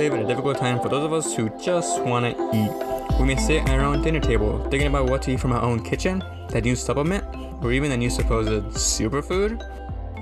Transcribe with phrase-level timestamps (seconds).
[0.00, 3.18] live in a difficult time for those of us who just want to eat.
[3.20, 5.60] We may sit at our own dinner table thinking about what to eat from our
[5.60, 7.22] own kitchen, that new supplement,
[7.62, 9.60] or even the new supposed superfood.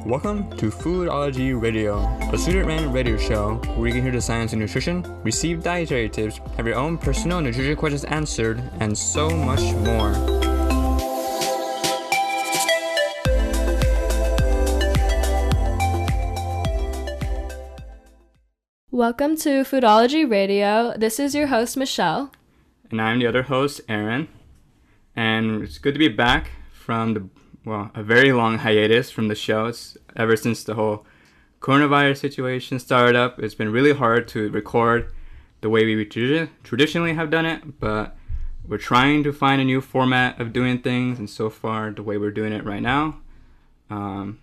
[0.04, 1.98] Welcome to Foodology Radio,
[2.32, 6.08] a student ran radio show where you can hear the science of nutrition, receive dietary
[6.08, 10.37] tips, have your own personal nutrition questions answered, and so much more.
[18.98, 20.92] Welcome to Foodology Radio.
[20.96, 22.32] This is your host, Michelle.
[22.90, 24.26] And I'm the other host, Aaron.
[25.14, 27.28] And it's good to be back from the
[27.64, 29.66] well, a very long hiatus from the show.
[29.66, 31.06] It's ever since the whole
[31.60, 33.38] coronavirus situation started up.
[33.38, 35.12] It's been really hard to record
[35.60, 36.04] the way we
[36.64, 38.16] traditionally have done it, but
[38.66, 42.18] we're trying to find a new format of doing things, and so far, the way
[42.18, 43.20] we're doing it right now
[43.90, 44.40] um,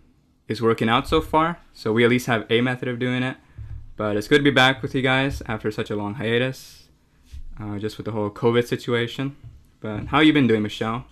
[0.47, 1.59] is working out so far.
[1.73, 3.35] So we at least have a method of doing it.
[3.97, 6.89] But it's good to be back with you guys after such a long hiatus,
[7.59, 9.37] uh, just with the whole COVID situation.
[9.79, 11.05] But how you been doing, Michelle?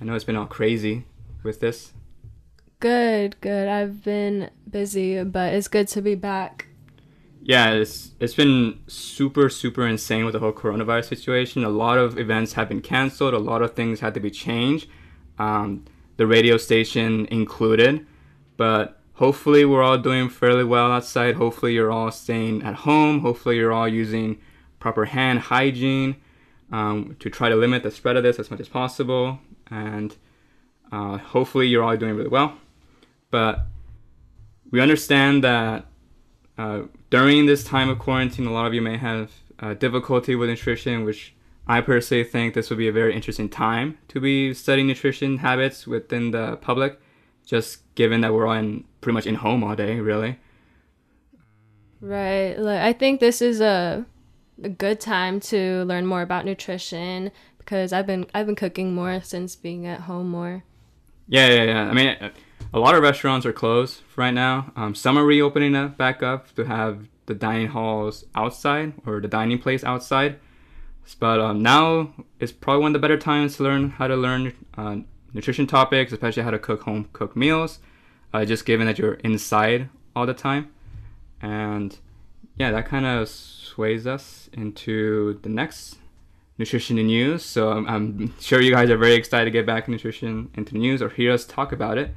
[0.00, 1.04] I know it's been all crazy
[1.42, 1.92] with this.
[2.80, 3.68] Good, good.
[3.68, 6.66] I've been busy, but it's good to be back.
[7.44, 11.64] Yeah, it's it's been super super insane with the whole coronavirus situation.
[11.64, 13.34] A lot of events have been canceled.
[13.34, 14.88] A lot of things had to be changed.
[15.38, 15.84] Um,
[16.16, 18.06] the radio station included,
[18.56, 21.36] but hopefully we're all doing fairly well outside.
[21.36, 23.20] Hopefully you're all staying at home.
[23.20, 24.40] Hopefully you're all using
[24.80, 26.16] proper hand hygiene
[26.72, 29.38] um, to try to limit the spread of this as much as possible.
[29.70, 30.16] And
[30.90, 32.54] uh, hopefully you're all doing really well.
[33.30, 33.60] But
[34.72, 35.86] we understand that
[36.58, 40.48] uh, during this time of quarantine, a lot of you may have uh, difficulty with
[40.48, 41.32] nutrition, which
[41.68, 45.86] I personally think this would be a very interesting time to be studying nutrition habits
[45.86, 46.98] within the public
[47.44, 50.38] just given that we're all in pretty much in home all day, really.
[52.00, 52.58] Right.
[52.58, 54.04] Like I think this is a
[54.62, 59.20] a good time to learn more about nutrition because I've been I've been cooking more
[59.22, 60.64] since being at home more.
[61.28, 61.82] Yeah, yeah, yeah.
[61.88, 62.30] I mean,
[62.74, 64.72] a lot of restaurants are closed right now.
[64.76, 69.28] Um, some are reopening up back up to have the dining halls outside or the
[69.28, 70.38] dining place outside.
[71.18, 74.52] But um, now is probably one of the better times to learn how to learn
[74.76, 74.96] uh,
[75.34, 77.78] nutrition topics, especially how to cook home cooked meals,
[78.32, 80.72] uh, just given that you're inside all the time.
[81.40, 81.96] And
[82.56, 85.96] yeah, that kind of sways us into the next
[86.58, 87.44] nutrition and news.
[87.44, 90.78] So I'm, I'm, sure you guys are very excited to get back nutrition into the
[90.78, 92.14] news or hear us talk about it.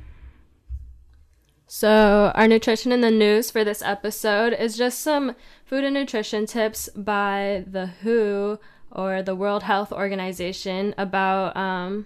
[1.67, 6.45] So, our nutrition in the news for this episode is just some food and nutrition
[6.45, 8.59] tips by the WHO
[8.91, 12.05] or the World Health Organization about um,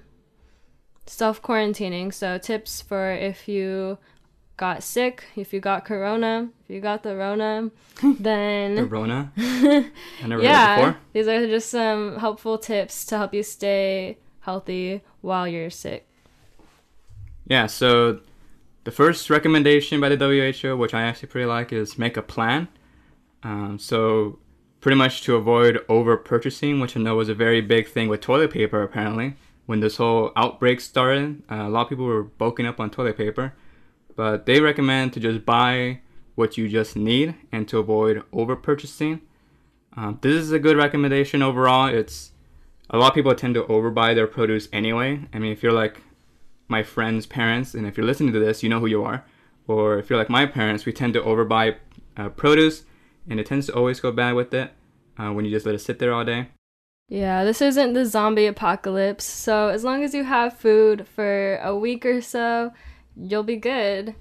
[1.09, 2.13] self quarantining.
[2.13, 3.97] So, tips for if you
[4.57, 7.71] got sick, if you got corona, if you got the rona,
[8.19, 9.31] then the rona.
[9.37, 9.91] I
[10.27, 15.69] never yeah, these are just some helpful tips to help you stay healthy while you're
[15.69, 16.07] sick.
[17.47, 18.19] Yeah, so
[18.83, 22.67] the first recommendation by the WHO, which I actually pretty like, is make a plan.
[23.41, 24.37] Um, so
[24.81, 28.21] pretty much to avoid over purchasing, which I know was a very big thing with
[28.21, 29.35] toilet paper apparently
[29.69, 33.15] when this whole outbreak started, uh, a lot of people were bulking up on toilet
[33.15, 33.53] paper.
[34.15, 35.99] But they recommend to just buy
[36.33, 39.21] what you just need and to avoid over purchasing.
[39.95, 41.87] Um, this is a good recommendation overall.
[41.87, 42.31] It's
[42.89, 45.27] a lot of people tend to overbuy their produce anyway.
[45.31, 46.01] I mean, if you're like
[46.67, 49.23] my friend's parents, and if you're listening to this, you know who you are.
[49.67, 51.75] Or if you're like my parents, we tend to overbuy
[52.17, 52.85] uh, produce,
[53.29, 54.71] and it tends to always go bad with it
[55.19, 56.47] uh, when you just let it sit there all day.
[57.09, 61.75] Yeah, this isn't the zombie apocalypse, so as long as you have food for a
[61.75, 62.71] week or so,
[63.17, 64.13] you'll be good.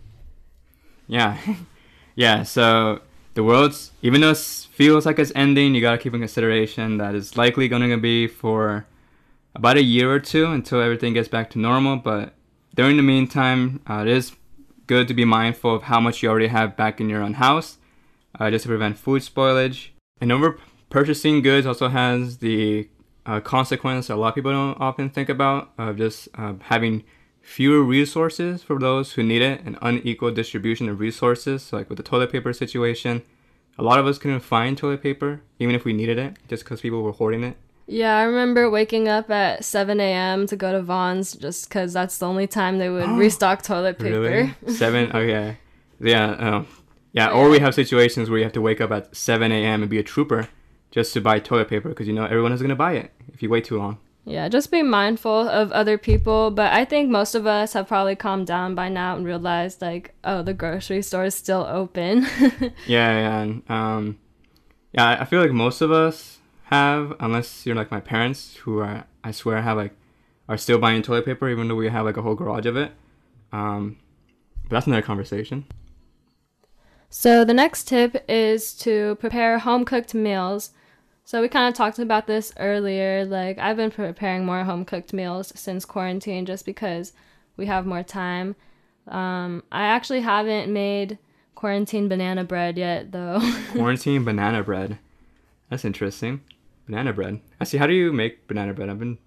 [1.06, 1.38] Yeah.
[2.15, 3.03] yeah, so
[3.34, 7.15] the world's, even though it feels like it's ending, you gotta keep in consideration that
[7.15, 8.87] it's likely gonna be for
[9.55, 12.32] about a year or two until everything gets back to normal, but
[12.75, 14.32] during the meantime, uh, it is
[14.87, 17.76] good to be mindful of how much you already have back in your own house,
[18.41, 19.88] uh, just to prevent food spoilage.
[20.20, 20.58] And over
[20.90, 22.88] purchasing goods also has the
[23.26, 27.05] uh, consequence a lot of people don't often think about of just uh, having
[27.49, 31.62] fewer resources for those who need it, an unequal distribution of resources.
[31.62, 33.23] So like with the toilet paper situation,
[33.79, 36.82] a lot of us couldn't find toilet paper even if we needed it, just because
[36.82, 37.56] people were hoarding it.
[37.87, 40.46] Yeah, I remember waking up at 7 a.m.
[40.46, 44.20] to go to Vons just because that's the only time they would restock toilet paper.
[44.20, 44.55] Really?
[44.75, 45.11] 7?
[45.11, 45.56] Okay.
[46.00, 46.67] Yeah, um,
[47.12, 49.81] yeah, or we have situations where you have to wake up at 7 a.m.
[49.82, 50.49] and be a trooper
[50.90, 53.43] just to buy toilet paper because you know everyone is going to buy it if
[53.43, 53.99] you wait too long.
[54.25, 56.50] Yeah, just be mindful of other people.
[56.50, 60.14] But I think most of us have probably calmed down by now and realized, like,
[60.23, 62.26] oh, the grocery store is still open.
[62.40, 63.40] yeah, yeah.
[63.40, 64.19] And, um,
[64.93, 69.05] Yeah, I feel like most of us have, unless you're like my parents, who are
[69.25, 69.93] I swear have like
[70.49, 72.93] are still buying toilet paper even though we have like a whole garage of it.
[73.52, 73.99] Um,
[74.64, 75.64] but that's another conversation.
[77.10, 80.70] So the next tip is to prepare home cooked meals.
[81.25, 83.25] So we kind of talked about this earlier.
[83.25, 87.12] Like I've been preparing more home cooked meals since quarantine just because
[87.56, 88.56] we have more time.
[89.06, 91.19] Um, I actually haven't made
[91.55, 93.40] quarantine banana bread yet though.
[93.72, 94.99] quarantine banana bread.
[95.70, 96.43] That's interesting.
[96.87, 97.40] Banana bread.
[97.60, 97.78] I see.
[97.78, 98.88] how do you make banana bread?
[98.88, 99.19] I've been.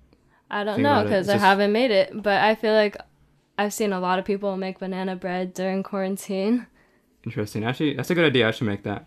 [0.50, 1.46] I don't know because I just...
[1.46, 2.98] haven't made it, but I feel like
[3.58, 6.68] I've seen a lot of people make banana bread during quarantine.
[7.26, 7.64] Interesting.
[7.64, 8.48] Actually, that's a good idea.
[8.48, 9.06] I should make that.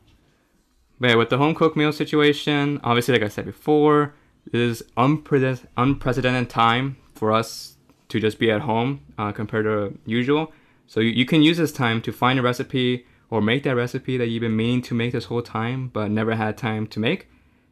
[1.00, 4.14] But yeah, with the home cooked meal situation, obviously, like I said before,
[4.50, 7.76] this is unprecedented, time for us
[8.08, 10.52] to just be at home uh, compared to usual.
[10.86, 14.16] So you, you can use this time to find a recipe or make that recipe
[14.18, 17.28] that you've been meaning to make this whole time but never had time to make.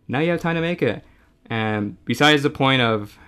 [0.09, 1.05] Now you have time to make it.
[1.47, 3.19] And besides the point of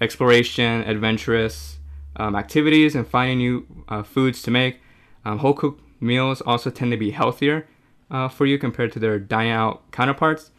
[0.00, 1.78] exploration, adventurous
[2.16, 4.80] um, activities, and finding new uh, foods to make,
[5.24, 7.66] um, whole cooked meals also tend to be healthier
[8.10, 10.50] uh, for you compared to their dine out counterparts,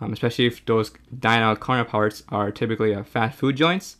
[0.00, 3.96] um, especially if those dine out counterparts are typically uh, fast food joints.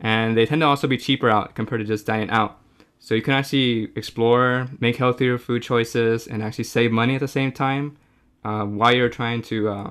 [0.00, 2.58] And they tend to also be cheaper out compared to just dining out.
[2.98, 7.28] So you can actually explore, make healthier food choices, and actually save money at the
[7.28, 7.96] same time
[8.44, 9.90] uh, while you're trying to uh,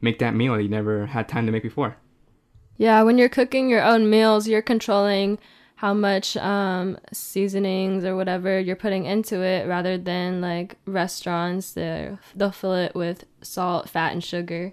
[0.00, 1.96] make that meal you never had time to make before.
[2.78, 5.38] Yeah, when you're cooking your own meals, you're controlling
[5.76, 12.50] how much um, seasonings or whatever you're putting into it rather than like restaurants they'll
[12.52, 14.72] fill it with salt fat and sugar.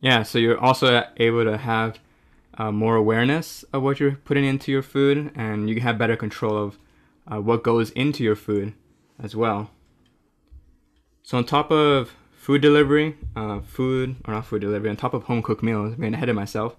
[0.00, 1.98] Yeah so you're also able to have
[2.56, 6.16] uh, more awareness of what you're putting into your food and you can have better
[6.16, 6.78] control of
[7.30, 8.74] uh, what goes into your food
[9.20, 9.70] as well.
[11.24, 15.24] So on top of food delivery uh, food or not food delivery on top of
[15.24, 16.76] home cooked meals i'm getting ahead of myself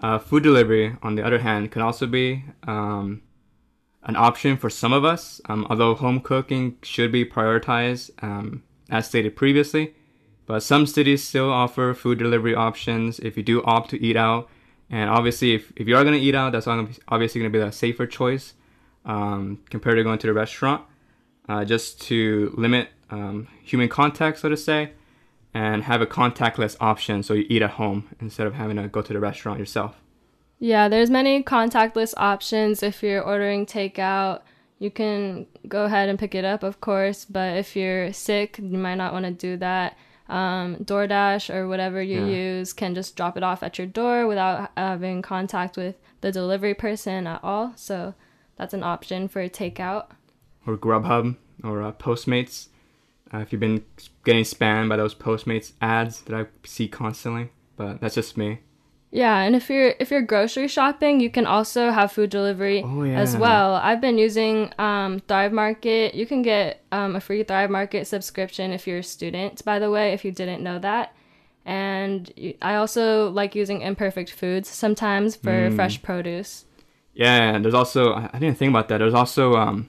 [0.00, 3.22] uh, food delivery, on the other hand, can also be um,
[4.04, 9.06] an option for some of us, um, although home cooking should be prioritized, um, as
[9.06, 9.94] stated previously.
[10.46, 14.48] But some cities still offer food delivery options if you do opt to eat out.
[14.88, 17.62] And obviously, if, if you are going to eat out, that's obviously going to be
[17.62, 18.54] the safer choice
[19.04, 20.82] um, compared to going to the restaurant,
[21.48, 24.92] uh, just to limit um, human contact, so to say
[25.54, 29.02] and have a contactless option so you eat at home instead of having to go
[29.02, 30.00] to the restaurant yourself.
[30.58, 34.42] Yeah, there's many contactless options if you're ordering takeout.
[34.78, 38.78] You can go ahead and pick it up, of course, but if you're sick, you
[38.78, 39.96] might not want to do that.
[40.28, 42.58] Um, DoorDash or whatever you yeah.
[42.58, 46.74] use can just drop it off at your door without having contact with the delivery
[46.74, 47.72] person at all.
[47.76, 48.14] So
[48.56, 50.08] that's an option for takeout.
[50.66, 52.68] Or Grubhub or uh, Postmates
[53.32, 53.84] uh, if you've been
[54.24, 58.60] getting spammed by those Postmates ads that I see constantly, but that's just me.
[59.10, 63.04] Yeah, and if you're if you're grocery shopping, you can also have food delivery oh,
[63.04, 63.18] yeah.
[63.18, 63.74] as well.
[63.74, 66.14] I've been using um, Thrive Market.
[66.14, 69.64] You can get um, a free Thrive Market subscription if you're a student.
[69.64, 71.14] By the way, if you didn't know that,
[71.64, 72.30] and
[72.60, 75.74] I also like using Imperfect Foods sometimes for mm.
[75.74, 76.66] fresh produce.
[77.14, 78.98] Yeah, and there's also I didn't think about that.
[78.98, 79.88] There's also um,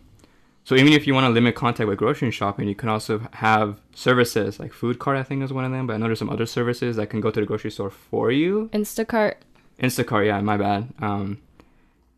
[0.70, 3.82] so even if you want to limit contact with grocery shopping, you can also have
[3.96, 5.18] services like Food Cart.
[5.18, 7.22] I think is one of them, but I know there's some other services that can
[7.22, 8.70] go to the grocery store for you.
[8.72, 9.38] Instacart.
[9.80, 10.94] Instacart, yeah, my bad.
[11.00, 11.40] Um,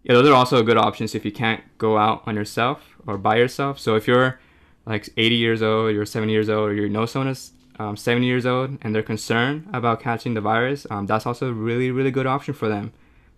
[0.04, 3.38] yeah, those are also good options if you can't go out on yourself or by
[3.38, 3.80] yourself.
[3.80, 4.38] So if you're
[4.86, 8.26] like 80 years old, you're 70 years old, or you know someone is um, 70
[8.26, 12.12] years old and they're concerned about catching the virus, um, that's also a really, really
[12.12, 12.92] good option for them.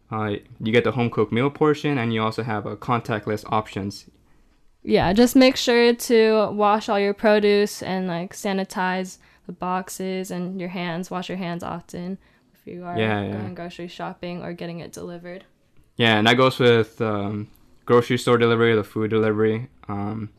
[0.10, 4.10] Uh, you get the home cooked meal portion, and you also have a contactless options
[4.84, 10.60] yeah, just make sure to wash all your produce and like sanitize the boxes and
[10.60, 11.10] your hands.
[11.10, 12.18] Wash your hands often
[12.54, 13.50] if you are yeah, going yeah.
[13.50, 15.46] grocery shopping or getting it delivered.
[15.96, 17.50] Yeah, and that goes with um,
[17.86, 19.70] grocery store delivery, the food delivery.
[19.88, 20.30] Um,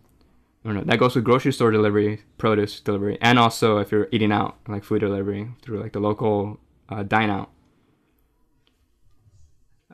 [0.64, 0.84] I don't know.
[0.84, 4.84] That goes with grocery store delivery, produce delivery, and also if you're eating out, like
[4.84, 6.58] food delivery through like the local
[6.88, 7.50] uh, dine out.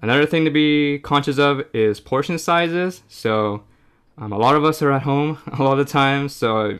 [0.02, 3.02] Another thing to be conscious of is portion sizes.
[3.08, 3.64] So
[4.20, 6.78] um, a lot of us are at home a lot of times, so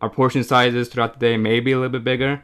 [0.00, 2.42] our portion sizes throughout the day may be a little bit bigger.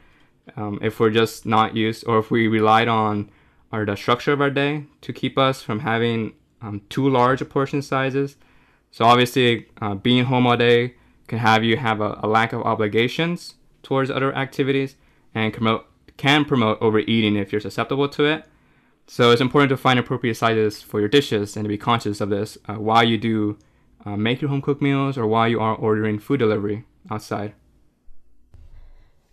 [0.56, 3.30] Um, if we're just not used, or if we relied on
[3.70, 7.44] our the structure of our day to keep us from having um, too large a
[7.44, 8.36] portion sizes.
[8.90, 10.94] So obviously, uh, being home all day
[11.28, 14.96] can have you have a, a lack of obligations towards other activities
[15.34, 18.44] and promote can promote overeating if you're susceptible to it.
[19.06, 22.28] So it's important to find appropriate sizes for your dishes and to be conscious of
[22.28, 23.58] this uh, while you do
[24.04, 27.54] uh, make your home cooked meals or while you are ordering food delivery outside.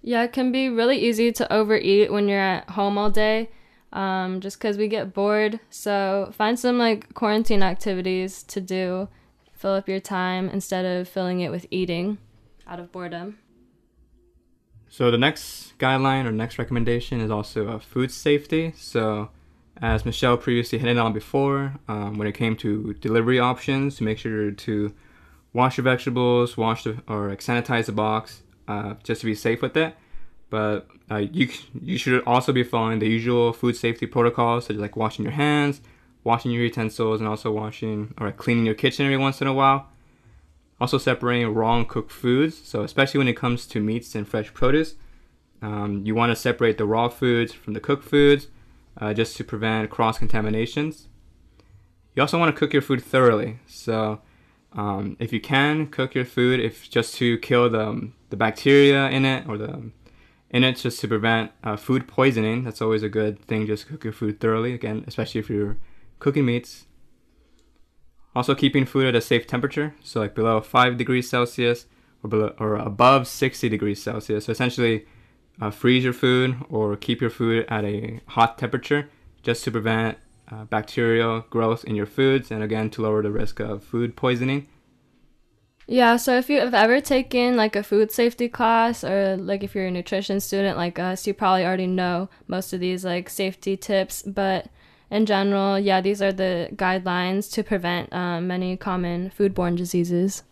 [0.02, 3.50] Yeah, it can be really easy to overeat when you're at home all day,
[3.92, 5.60] um, just because we get bored.
[5.70, 9.10] So find some like quarantine activities to do,
[9.52, 12.18] fill up your time instead of filling it with eating
[12.66, 13.40] out of boredom.
[14.90, 18.74] So the next guideline or next recommendation is also uh, food safety.
[18.76, 19.30] So
[19.82, 24.18] as Michelle previously hinted on before, um, when it came to delivery options, to make
[24.18, 24.94] sure to
[25.54, 29.62] wash your vegetables, wash the, or like, sanitize the box, uh, just to be safe
[29.62, 29.96] with it.
[30.50, 31.50] But uh, you
[31.82, 35.34] you should also be following the usual food safety protocols, such as like washing your
[35.34, 35.82] hands,
[36.24, 39.54] washing your utensils, and also washing or like, cleaning your kitchen every once in a
[39.54, 39.88] while.
[40.82, 42.58] Also separating raw and cooked foods.
[42.58, 44.96] So especially when it comes to meats and fresh produce,
[45.62, 48.48] um, you want to separate the raw foods from the cooked foods,
[49.00, 51.08] uh, just to prevent cross contaminations.
[52.16, 53.60] You also want to cook your food thoroughly.
[53.66, 54.22] So
[54.74, 59.26] um, if you can cook your food, if just to kill the the bacteria in
[59.26, 59.92] it or the
[60.52, 62.64] in it, just to prevent uh, food poisoning.
[62.64, 63.68] That's always a good thing.
[63.68, 64.74] Just cook your food thoroughly.
[64.74, 65.78] Again, especially if you're
[66.20, 66.86] cooking meats.
[68.36, 71.88] Also, keeping food at a safe temperature, so like below five degrees Celsius
[72.24, 74.46] or below or above 60 degrees Celsius.
[74.46, 75.06] So essentially,
[75.62, 79.10] uh, freeze your food or keep your food at a hot temperature,
[79.44, 80.18] just to prevent
[80.52, 84.68] uh, bacterial growth in your foods and again to lower the risk of food poisoning.
[85.88, 89.74] Yeah, so if you have ever taken like a food safety class or like if
[89.74, 93.76] you're a nutrition student like us, you probably already know most of these like safety
[93.76, 94.68] tips, but
[95.10, 100.44] in general, yeah, these are the guidelines to prevent um, many common foodborne diseases.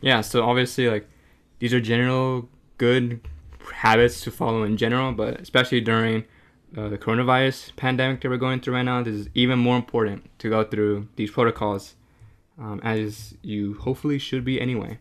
[0.00, 1.08] Yeah, so obviously, like
[1.58, 3.20] these are general good
[3.72, 6.24] habits to follow in general, but especially during
[6.76, 10.28] uh, the coronavirus pandemic that we're going through right now, this is even more important
[10.38, 11.94] to go through these protocols,
[12.58, 14.98] um, as you hopefully should be anyway.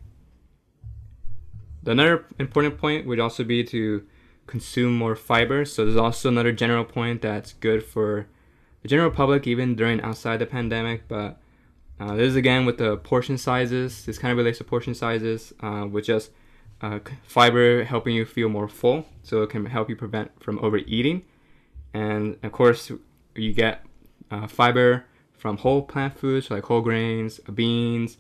[1.84, 4.06] The another important point would also be to
[4.46, 5.66] consume more fiber.
[5.66, 8.28] So there's also another general point that's good for
[8.82, 11.08] the general public, even during outside the pandemic.
[11.08, 11.38] But
[12.00, 14.06] uh, this is again with the portion sizes.
[14.06, 16.32] This kind of relates to portion sizes, uh, with just
[16.82, 21.24] uh, fiber helping you feel more full, so it can help you prevent from overeating.
[21.94, 22.92] And of course,
[23.36, 23.84] you get
[24.30, 25.06] uh, fiber
[25.38, 28.18] from whole plant foods, like whole grains, beans,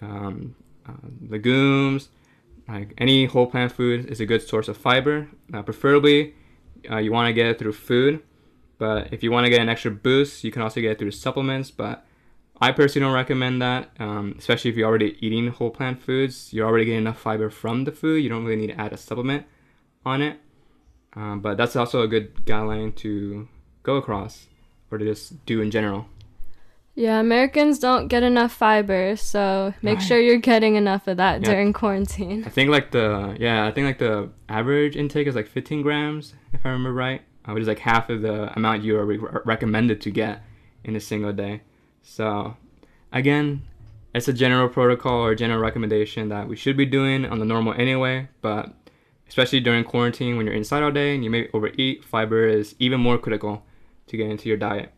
[0.00, 0.54] um,
[0.88, 0.92] uh,
[1.28, 2.08] legumes.
[2.68, 5.28] Like any whole plant food is a good source of fiber.
[5.52, 6.34] Uh, preferably,
[7.00, 8.22] you want to get it through food
[8.78, 11.12] but if you want to get an extra boost, you can also get it through
[11.12, 11.70] supplements.
[11.70, 12.04] But
[12.60, 16.52] I personally don't recommend that, um, especially if you're already eating whole plant foods.
[16.52, 18.22] You're already getting enough fiber from the food.
[18.22, 19.46] You don't really need to add a supplement
[20.04, 20.40] on it.
[21.14, 23.48] Um, but that's also a good guideline to
[23.82, 24.46] go across
[24.90, 26.06] or to just do in general.
[26.94, 30.06] Yeah, Americans don't get enough fiber, so make right.
[30.06, 31.50] sure you're getting enough of that yeah.
[31.50, 32.44] during quarantine.
[32.46, 36.32] I think like the yeah, I think like the average intake is like 15 grams
[36.54, 39.18] if I remember right uh, which is like half of the amount you are re-
[39.44, 40.42] recommended to get
[40.84, 41.62] in a single day.
[42.06, 42.56] So,
[43.12, 43.62] again,
[44.14, 47.74] it's a general protocol or general recommendation that we should be doing on the normal
[47.74, 48.72] anyway, but
[49.28, 53.00] especially during quarantine when you're inside all day and you may overeat, fiber is even
[53.00, 53.66] more critical
[54.06, 54.92] to get into your diet.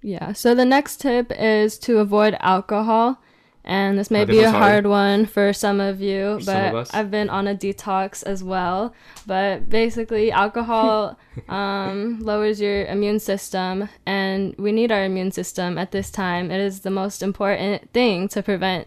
[0.00, 3.20] Yeah, so the next tip is to avoid alcohol
[3.66, 4.86] and this may be a hard.
[4.86, 8.94] one for some of you, but of I've been on a detox as well.
[9.26, 11.18] But basically, alcohol
[11.48, 16.52] um, lowers your immune system, and we need our immune system at this time.
[16.52, 18.86] It is the most important thing to prevent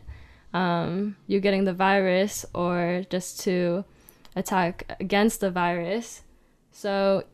[0.54, 3.84] um, you getting the virus or just to
[4.36, 6.24] attack against the virus.
[6.72, 7.26] So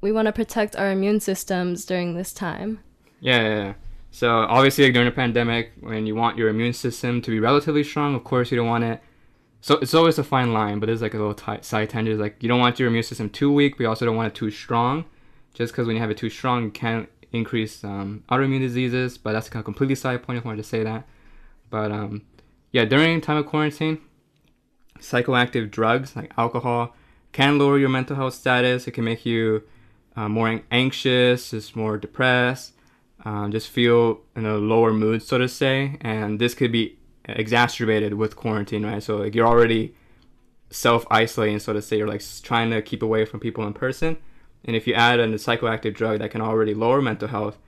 [0.00, 2.78] we want to protect our immune systems during this time.
[3.20, 3.74] Yeah, yeah, yeah.
[4.10, 7.84] So obviously, like, during a pandemic, when you want your immune system to be relatively
[7.84, 9.02] strong, of course you don't want it.
[9.60, 12.20] So it's always a fine line, but there's like a little t- side tangent.
[12.20, 14.34] Like you don't want your immune system too weak, but you also don't want it
[14.34, 15.04] too strong.
[15.52, 19.18] Just because when you have it too strong, you can increase um, autoimmune diseases.
[19.18, 20.38] But that's kind of completely side point.
[20.38, 21.06] I wanted to say that.
[21.70, 22.22] But um,
[22.72, 23.98] yeah, during time of quarantine,
[25.00, 26.94] psychoactive drugs like alcohol
[27.32, 28.86] can lower your mental health status.
[28.86, 29.64] It can make you
[30.16, 32.74] uh, more anxious, just more depressed
[33.28, 38.14] um, just feel in a lower mood, so to say, and this could be exacerbated
[38.14, 39.02] with quarantine, right?
[39.02, 39.94] So like you're already
[40.70, 44.16] self isolating, so to say, you're like trying to keep away from people in person,
[44.64, 47.58] and if you add in a psychoactive drug that can already lower mental health,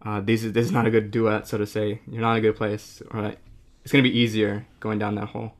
[0.00, 2.00] uh, this is this is not a good duet, so to say.
[2.10, 3.38] You're not in a good place, right?
[3.82, 5.52] It's gonna be easier going down that hole.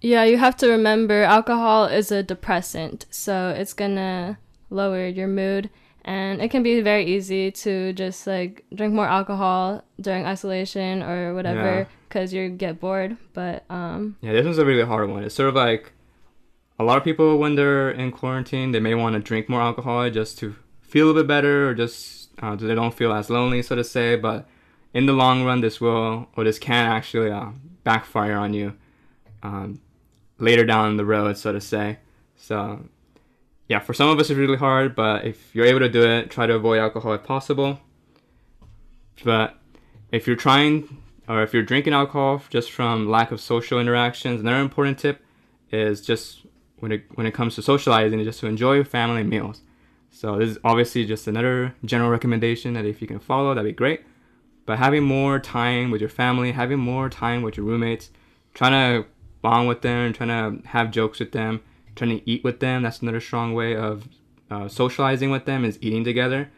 [0.00, 4.38] Yeah, you have to remember alcohol is a depressant, so it's gonna
[4.70, 5.70] lower your mood
[6.04, 11.34] and it can be very easy to just like drink more alcohol during isolation or
[11.34, 12.42] whatever because yeah.
[12.42, 15.54] you get bored but um yeah this one's a really hard one it's sort of
[15.54, 15.92] like
[16.78, 20.08] a lot of people when they're in quarantine, they may want to drink more alcohol
[20.10, 23.76] just to feel a bit better or just uh, they don't feel as lonely, so
[23.76, 24.16] to say.
[24.16, 24.48] But
[24.92, 27.50] in the long run, this will or this can actually uh,
[27.84, 28.76] backfire on you
[29.42, 29.80] um,
[30.38, 31.98] later down the road, so to say.
[32.36, 32.84] So
[33.72, 36.30] yeah, for some of us it's really hard, but if you're able to do it,
[36.30, 37.80] try to avoid alcohol if possible.
[39.24, 39.56] But
[40.10, 44.60] if you're trying or if you're drinking alcohol just from lack of social interactions, another
[44.60, 45.24] important tip
[45.70, 46.44] is just
[46.80, 49.62] when it when it comes to socializing, just to enjoy your family meals.
[50.10, 53.72] So this is obviously just another general recommendation that if you can follow, that'd be
[53.72, 54.02] great.
[54.66, 58.10] But having more time with your family, having more time with your roommates,
[58.52, 59.08] trying to
[59.40, 60.28] bond with them, trying
[60.62, 61.62] to have jokes with them,
[61.96, 62.82] trying to eat with them.
[62.82, 64.08] That's another strong way of
[64.50, 66.50] uh, socializing with them is eating together.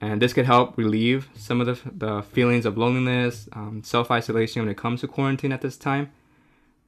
[0.00, 4.62] And this could help relieve some of the, the feelings of loneliness, um, self isolation
[4.62, 6.10] when it comes to quarantine at this time.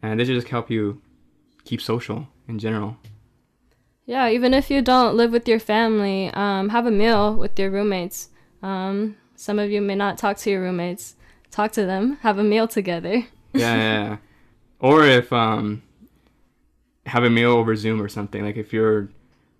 [0.02, 1.00] And this will just help you
[1.64, 2.96] keep social in general.
[4.04, 7.70] Yeah, even if you don't live with your family, um, have a meal with your
[7.70, 8.28] roommates.
[8.62, 11.16] Um, some of you may not talk to your roommates.
[11.50, 12.18] Talk to them.
[12.22, 13.26] Have a meal together.
[13.52, 14.16] yeah, yeah, yeah.
[14.78, 15.82] Or if um,
[17.06, 18.44] have a meal over Zoom or something.
[18.44, 19.08] Like if you're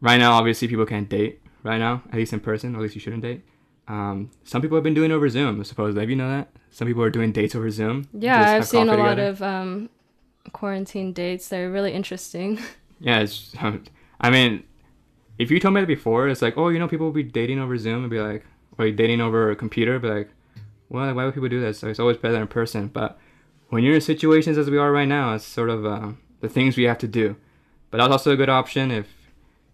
[0.01, 2.75] right now, obviously people can't date right now, at least in person.
[2.75, 3.43] At least you shouldn't date.
[3.89, 5.63] Um, some people have been doing over Zoom.
[5.65, 6.49] Supposedly, have you know that?
[6.71, 8.09] Some people are doing dates over Zoom.
[8.13, 9.03] Yeah, I've seen a together.
[9.03, 9.89] lot of um,
[10.53, 11.49] quarantine dates.
[11.49, 12.59] They're really interesting.
[12.99, 13.55] Yeah, it's.
[14.23, 14.63] I mean,
[15.39, 17.59] if you told me that before, it's like, oh, you know, people will be dating
[17.59, 18.43] over Zoom and be like,
[18.79, 20.31] or dating over a computer, be like,
[20.89, 21.79] well, why would people do this?
[21.81, 22.89] So it's always better in person.
[22.89, 23.19] But
[23.69, 26.77] when you're in situations as we are right now, it's sort of uh, the things
[26.77, 27.37] we have to do.
[27.91, 29.07] But that's also a good option if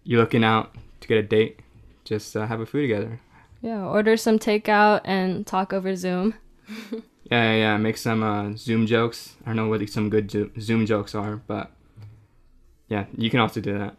[0.03, 1.59] you're looking out to get a date.
[2.03, 3.19] Just uh, have a food together.
[3.61, 6.35] Yeah, order some takeout and talk over Zoom.
[6.91, 6.99] yeah,
[7.31, 7.77] yeah, yeah.
[7.77, 9.35] Make some uh, Zoom jokes.
[9.43, 10.29] I don't know what some good
[10.59, 11.71] Zoom jokes are, but
[12.89, 13.95] yeah, you can also do that.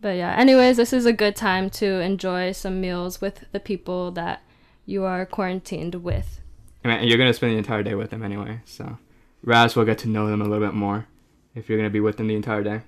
[0.00, 4.12] But yeah, anyways, this is a good time to enjoy some meals with the people
[4.12, 4.42] that
[4.86, 6.40] you are quarantined with.
[6.84, 8.98] I mean, you're gonna spend the entire day with them anyway, so
[9.42, 11.06] Raz will get to know them a little bit more
[11.54, 12.82] if you're gonna be with them the entire day.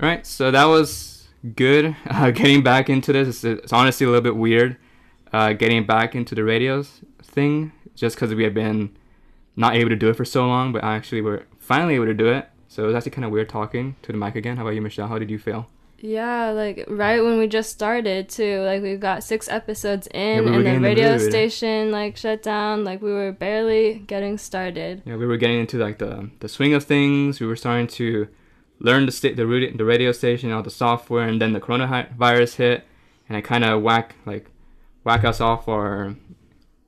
[0.00, 1.96] All right, so that was good.
[2.10, 4.76] Uh, getting back into this, it's, it's, honestly a little bit weird.
[5.32, 8.96] Uh, getting back into the radios thing, just because we have been
[9.56, 12.26] not able to do it for so long, but actually we're finally able to do
[12.26, 12.48] it.
[12.68, 14.56] So it was actually kind of weird talking to the mic again.
[14.56, 15.08] How about you, Michelle?
[15.08, 15.68] How did you feel?
[16.02, 18.60] Yeah, like right when we just started too.
[18.62, 22.42] Like we've got six episodes in, yeah, we and the radio the station like shut
[22.42, 22.84] down.
[22.84, 25.02] Like we were barely getting started.
[25.04, 27.40] Yeah, we were getting into like the the swing of things.
[27.40, 28.28] We were starting to
[28.78, 32.84] learn the sta- the the radio station, all the software, and then the coronavirus hit,
[33.28, 34.50] and it kind of whack like
[35.04, 36.16] whack us off our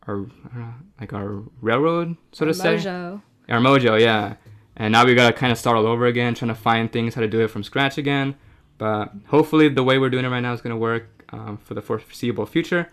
[0.07, 2.83] our uh, like our railroad, so our to mojo.
[2.83, 3.20] say.
[3.53, 4.37] Our mojo, yeah.
[4.75, 7.20] And now we gotta kind of start all over again, trying to find things how
[7.20, 8.37] to do it from scratch again.
[8.83, 11.81] But hopefully, the way we're doing it right now is gonna work um, for the
[11.81, 12.90] foreseeable future.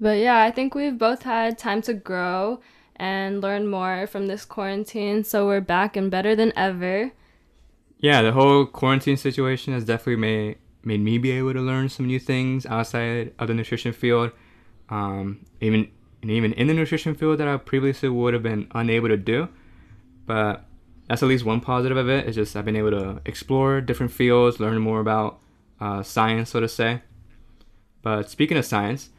[0.00, 2.60] But yeah, I think we've both had time to grow
[2.96, 7.12] and learn more from this quarantine, so we're back and better than ever.
[7.98, 12.06] Yeah, the whole quarantine situation has definitely made made me be able to learn some
[12.06, 14.30] new things outside of the nutrition field.
[14.88, 15.90] Um, even
[16.22, 19.50] and even in the nutrition field that I previously would have been unable to do.
[20.24, 20.64] But
[21.08, 22.26] that's at least one positive of it.
[22.26, 25.38] It's just I've been able to explore different fields, learn more about
[25.80, 27.02] uh, science, so to say.
[28.02, 29.10] But speaking of science,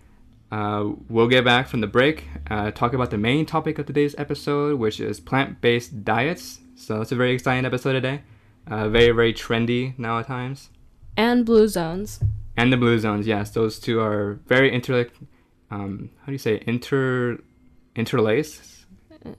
[0.51, 4.15] uh, we'll get back from the break, uh, talk about the main topic of today's
[4.17, 6.59] episode, which is plant based diets.
[6.75, 8.21] So it's a very exciting episode today.
[8.67, 10.69] Uh, very, very trendy now at times.
[11.17, 12.19] And blue zones.
[12.55, 13.51] And the blue zones, yes.
[13.51, 15.07] Those two are very inter.
[15.71, 17.39] Um, how do you say inter
[17.95, 18.85] interlaced?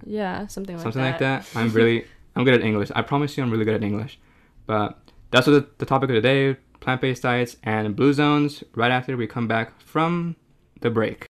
[0.05, 1.13] Yeah, something like something that.
[1.19, 1.59] Something like that.
[1.59, 2.91] I'm really I'm good at English.
[2.95, 4.19] I promise you, I'm really good at English.
[4.67, 4.99] But
[5.31, 8.65] that's what the, the topic of the day: plant-based diets and blue zones.
[8.75, 10.37] Right after we come back from
[10.81, 11.27] the break.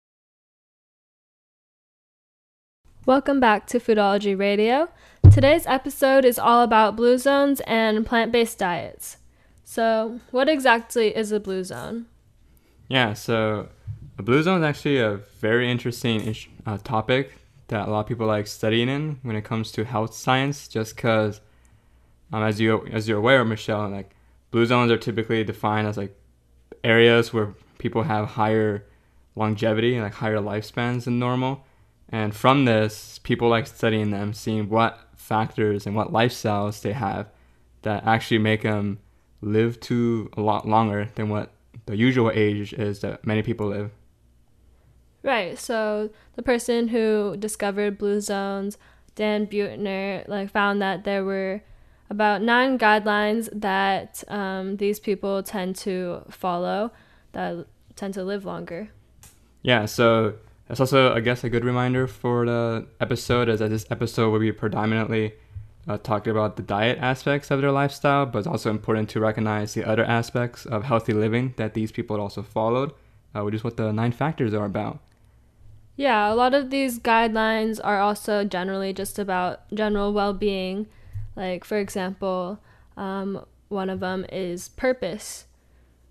[3.05, 4.89] Welcome back to Foodology Radio.
[5.31, 9.17] Today's episode is all about blue zones and plant based diets.
[9.63, 12.07] So, what exactly is a blue zone?
[12.89, 13.69] Yeah, so
[14.17, 17.31] a blue zone is actually a very interesting uh, topic
[17.67, 20.95] that a lot of people like studying in when it comes to health science, just
[20.95, 21.41] because,
[22.31, 24.15] um, as you as you're aware, Michelle, like
[24.51, 26.15] blue zones are typically defined as like
[26.83, 28.85] areas where people have higher
[29.35, 31.65] longevity and like higher lifespans than normal.
[32.09, 37.27] And from this, people like studying them, seeing what factors and what lifestyles they have
[37.81, 38.99] that actually make them
[39.41, 41.51] live to a lot longer than what
[41.85, 43.91] the usual age is that many people live.
[45.23, 45.57] Right.
[45.57, 48.77] So the person who discovered blue zones,
[49.15, 51.61] Dan Buettner, like found that there were
[52.09, 56.91] about nine guidelines that um, these people tend to follow
[57.33, 58.89] that tend to live longer.
[59.63, 60.35] Yeah, so
[60.67, 64.39] that's also, I guess, a good reminder for the episode, is that this episode will
[64.39, 65.33] be predominantly
[65.87, 69.73] uh, talking about the diet aspects of their lifestyle, but it's also important to recognize
[69.73, 72.93] the other aspects of healthy living that these people also followed,
[73.35, 74.99] uh, which is what the nine factors are about.
[75.95, 80.87] Yeah, a lot of these guidelines are also generally just about general well being.
[81.35, 82.59] Like, for example,
[82.95, 85.45] um, one of them is purpose.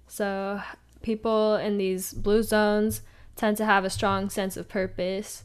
[0.08, 0.60] So,
[1.02, 3.02] people in these blue zones
[3.36, 5.44] tend to have a strong sense of purpose.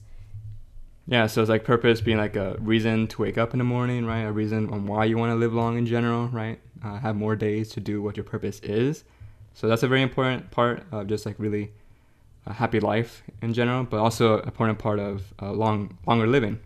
[1.08, 4.06] Yeah, so it's like purpose being like a reason to wake up in the morning,
[4.06, 4.22] right?
[4.22, 6.60] A reason on why you want to live long in general, right?
[6.84, 9.04] Uh, have more days to do what your purpose is.
[9.54, 11.72] So that's a very important part of just like really
[12.46, 16.60] a happy life in general, but also an important part of uh, long longer living.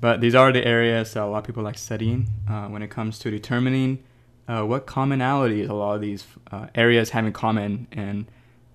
[0.00, 2.90] But these are the areas that a lot of people like studying uh, when it
[2.90, 4.04] comes to determining
[4.46, 8.26] uh, what commonalities a lot of these uh, areas have in common and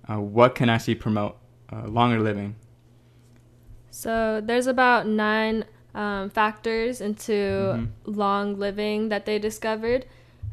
[0.09, 1.37] uh, what can actually promote
[1.71, 2.55] uh, longer living.
[3.89, 7.85] So there's about nine um, factors into mm-hmm.
[8.05, 10.05] long living that they discovered,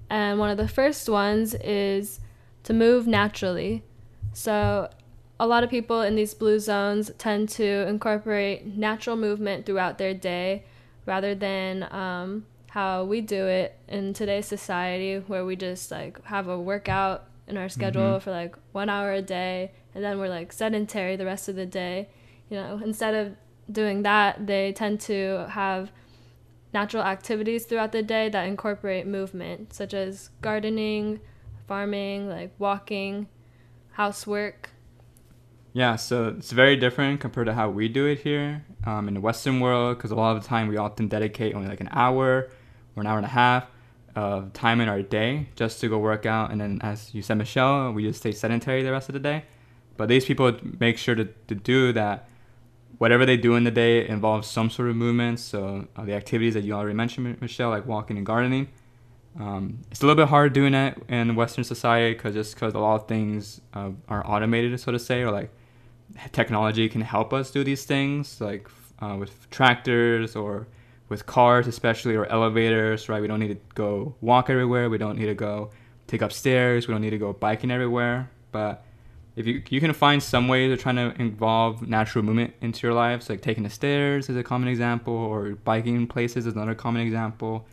[0.09, 2.21] and one of the first ones is
[2.65, 3.83] to move naturally.
[4.33, 4.91] So
[5.39, 10.15] a lot of people in these blue zones tend to incorporate natural movement throughout their
[10.15, 10.65] day
[11.07, 16.47] rather than um, how we do it in today's society where we just like have
[16.47, 18.19] a workout in our schedule mm-hmm.
[18.19, 21.67] for like one hour a day and then we're like sedentary the rest of the
[21.67, 22.09] day
[22.49, 23.35] you know instead of
[23.73, 25.91] doing that they tend to have
[26.73, 31.19] natural activities throughout the day that incorporate movement such as gardening
[31.71, 33.29] farming like walking
[33.93, 34.71] housework
[35.73, 39.21] yeah, so it's very different compared to how we do it here um, in the
[39.21, 42.51] Western world because a lot of the time we often dedicate only like an hour
[42.97, 43.67] or an hour and a half
[44.17, 46.51] of time in our day just to go work out.
[46.51, 49.45] And then, as you said, Michelle, we just stay sedentary the rest of the day.
[49.97, 52.29] But these people make sure to, to do that.
[52.99, 55.39] Whatever they do in the day involves some sort of movement.
[55.39, 58.69] So uh, the activities that you already mentioned, Michelle, like walking and gardening.
[59.39, 62.79] Um, it's a little bit hard doing that in Western society because just because a
[62.79, 65.51] lot of things uh, are automated, so to say, or like
[66.33, 68.69] technology can help us do these things, like
[69.01, 70.67] uh, with tractors or
[71.09, 73.21] with cars, especially, or elevators, right?
[73.21, 74.91] We don't need to go walk everywhere.
[74.91, 75.71] We don't need to go
[76.07, 76.89] take up stairs.
[76.89, 78.31] We don't need to go biking everywhere.
[78.53, 78.85] But
[79.37, 82.95] if you you can find some ways of trying to involve natural movement into your
[82.95, 87.03] lives, like taking the stairs is a common example, or biking places is another common
[87.03, 87.67] example.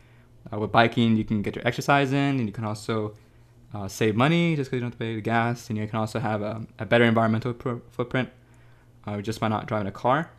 [0.52, 3.14] Uh, with biking, you can get your exercise in, and you can also
[3.74, 6.00] uh, save money just because you don't have to pay the gas, and you can
[6.00, 8.30] also have a, a better environmental pro- footprint
[9.06, 10.30] uh, just by not driving a car.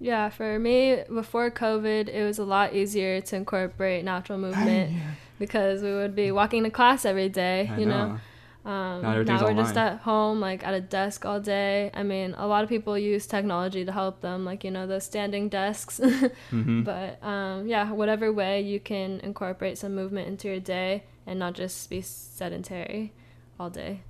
[0.00, 5.00] Yeah, for me, before COVID, it was a lot easier to incorporate natural movement yeah.
[5.38, 8.08] because we would be walking to class every day, I you know.
[8.08, 8.20] know.
[8.64, 9.56] Um, now, now we're online.
[9.56, 11.90] just at home, like at a desk all day.
[11.92, 15.00] I mean, a lot of people use technology to help them, like, you know, the
[15.00, 16.00] standing desks.
[16.02, 16.82] mm-hmm.
[16.82, 21.52] But um, yeah, whatever way you can incorporate some movement into your day and not
[21.54, 23.12] just be sedentary
[23.60, 24.00] all day.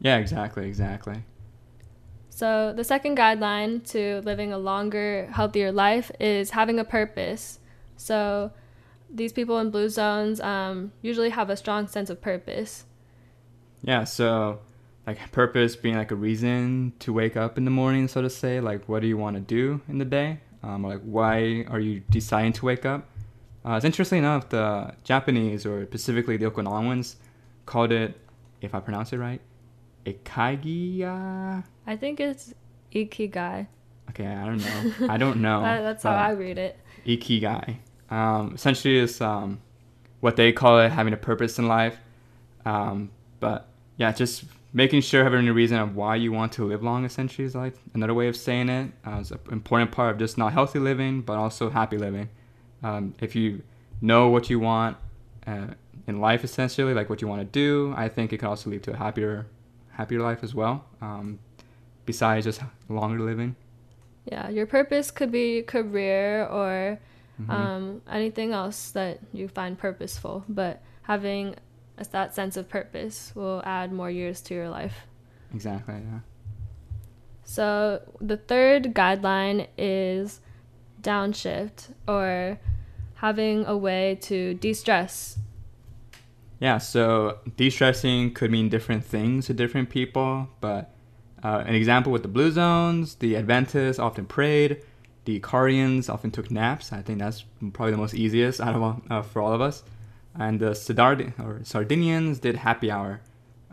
[0.00, 1.24] Yeah, exactly, exactly.
[2.30, 7.58] So, the second guideline to living a longer, healthier life is having a purpose.
[7.98, 8.52] So,
[9.10, 12.86] these people in blue zones um, usually have a strong sense of purpose.
[13.84, 14.60] Yeah, so
[15.06, 18.60] like purpose being like a reason to wake up in the morning, so to say.
[18.60, 20.40] Like, what do you want to do in the day?
[20.62, 23.08] Um, like, why are you deciding to wake up?
[23.64, 27.16] Uh, it's interesting enough, the Japanese or specifically the Okinawans
[27.66, 28.18] called it,
[28.60, 29.40] if I pronounce it right,
[30.04, 31.64] Ikigai.
[31.86, 32.54] I think it's
[32.92, 33.66] Ikigai.
[34.10, 35.08] Okay, I don't know.
[35.08, 35.62] I don't know.
[35.62, 36.78] that, that's how I read it.
[37.06, 37.76] Ikigai.
[38.10, 39.60] Um, essentially, is um,
[40.20, 41.96] what they call it having a purpose in life.
[42.64, 43.68] Um, but
[44.02, 47.04] yeah, just making sure having a reason of why you want to live long.
[47.04, 48.90] Essentially, is like another way of saying it.
[49.06, 52.28] Uh, it's an important part of just not healthy living, but also happy living.
[52.82, 53.62] Um, if you
[54.00, 54.96] know what you want
[55.46, 55.68] uh,
[56.08, 58.82] in life, essentially, like what you want to do, I think it can also lead
[58.82, 59.46] to a happier
[59.90, 61.38] happier life as well, um,
[62.04, 63.54] besides just longer living.
[64.24, 66.98] Yeah, your purpose could be career or
[67.40, 67.50] mm-hmm.
[67.52, 71.54] um, anything else that you find purposeful, but having
[72.08, 75.06] that sense of purpose will add more years to your life.
[75.54, 76.20] Exactly, yeah.
[77.44, 80.40] So the third guideline is
[81.00, 82.58] downshift or
[83.14, 85.38] having a way to de stress
[86.62, 90.94] yeah, so de-stressing could mean different things to different people, but
[91.42, 94.80] uh, an example with the blue zones, the Adventists often prayed,
[95.24, 96.92] the Ikarians often took naps.
[96.92, 99.82] I think that's probably the most easiest out of all, uh, for all of us.
[100.38, 103.20] And the Sardard or Sardinians did happy hour.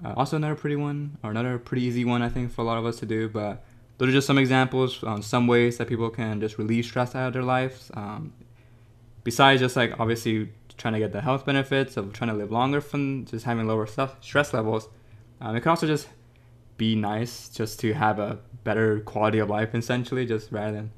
[0.03, 2.77] Uh, also another pretty one, or another pretty easy one, I think, for a lot
[2.77, 3.29] of us to do.
[3.29, 3.63] But
[3.97, 7.27] those are just some examples on some ways that people can just relieve stress out
[7.27, 7.91] of their lives.
[7.93, 8.33] Um,
[9.23, 12.79] besides just like obviously trying to get the health benefits of trying to live longer
[12.79, 13.85] from just having lower
[14.21, 14.87] stress levels,
[15.41, 16.07] um, it can also just
[16.77, 20.91] be nice just to have a better quality of life essentially, just rather than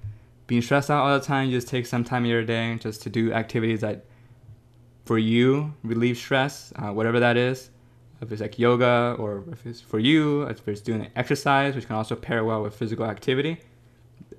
[0.46, 1.50] being stressed out all the time.
[1.50, 4.06] You Just take some time of your day just to do activities that
[5.06, 7.72] for you relieve stress, uh, whatever that is
[8.22, 11.88] if it's like yoga or if it's for you, if it's doing an exercise, which
[11.88, 13.60] can also pair well with physical activity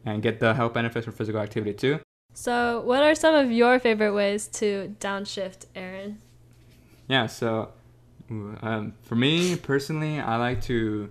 [0.06, 2.00] and get the health benefits from physical activity too.
[2.34, 6.18] So, what are some of your favorite ways to downshift, Aaron?
[7.08, 7.72] Yeah, so
[8.30, 11.10] um, for me personally, I like to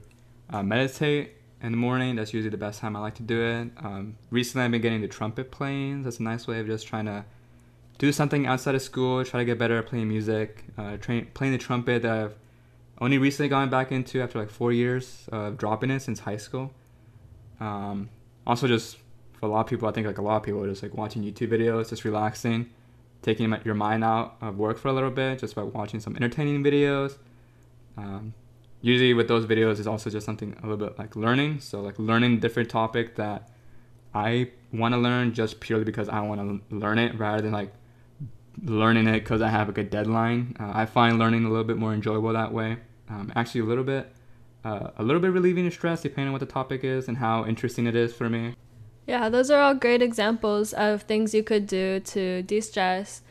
[0.50, 2.16] uh, meditate in the morning.
[2.16, 3.72] That's usually the best time I like to do it.
[3.86, 6.04] Um, recently, I've been getting the trumpet playing.
[6.04, 7.24] That's a nice way of just trying to
[8.02, 11.54] do something outside of school, try to get better at playing music, uh, train, playing
[11.54, 12.36] the trumpet that I've
[13.00, 16.74] only recently gotten back into after like four years of dropping it since high school.
[17.60, 18.10] Um,
[18.48, 18.98] also, just
[19.34, 21.22] for a lot of people, I think like a lot of people, just like watching
[21.22, 22.72] YouTube videos, just relaxing,
[23.22, 26.64] taking your mind out of work for a little bit, just by watching some entertaining
[26.64, 27.20] videos.
[27.98, 28.34] Um,
[28.82, 31.60] usually with those videos is also just something a little bit like learning.
[31.60, 33.52] So like learning different topic that
[34.12, 37.72] I want to learn just purely because I want to learn it rather than like
[38.64, 40.56] learning it because I have like a deadline.
[40.60, 42.78] Uh, I find learning a little bit more enjoyable that way
[43.12, 44.14] um, actually a little bit
[44.64, 47.46] uh, a little bit relieving the stress depending on what the topic is and how
[47.46, 48.56] interesting it is for me.
[49.08, 53.24] Yeah, those are all great examples of things you could do to de-stress.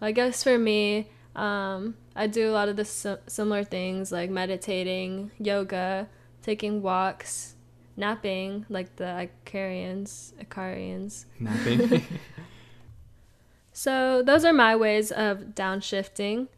[0.00, 2.84] I guess for me, um, I do a lot of the
[3.26, 6.08] similar things like meditating, yoga,
[6.42, 7.56] taking walks,
[7.96, 11.24] napping, like the Icarians, Icarians.
[11.40, 12.06] Napping.
[13.76, 16.48] so those are my ways of downshifting.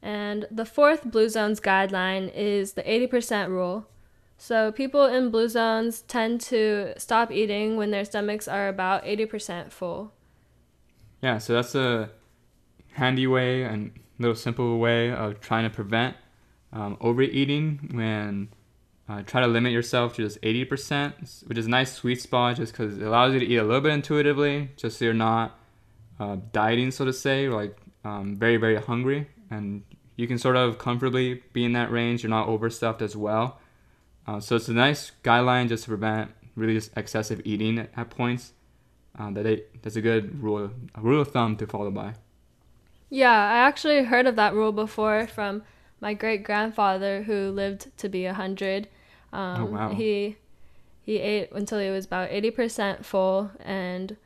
[0.00, 3.88] And the fourth Blue Zones guideline is the 80% rule.
[4.36, 9.72] So people in blue zones tend to stop eating when their stomachs are about 80%
[9.72, 10.12] full.
[11.20, 12.10] Yeah, so that's a
[12.92, 16.14] handy way and little simple way of trying to prevent
[16.72, 18.50] um, overeating when
[19.08, 22.72] uh, try to limit yourself to just 80%, which is a nice sweet spot just
[22.72, 25.58] because it allows you to eat a little bit intuitively, just so you're not
[26.20, 29.82] uh, dieting, so to say, like um, very, very hungry and
[30.16, 32.22] you can sort of comfortably be in that range.
[32.22, 33.60] You're not overstuffed as well.
[34.26, 38.10] Uh, so it's a nice guideline just to prevent really just excessive eating at, at
[38.10, 38.52] points.
[39.18, 42.14] Uh, that it, that's a good rule, a rule of thumb to follow by.
[43.10, 45.62] Yeah, I actually heard of that rule before from
[46.00, 48.88] my great grandfather who lived to be a hundred.
[49.32, 49.88] Um, oh wow!
[49.90, 50.36] He
[51.02, 54.16] he ate until he was about eighty percent full, and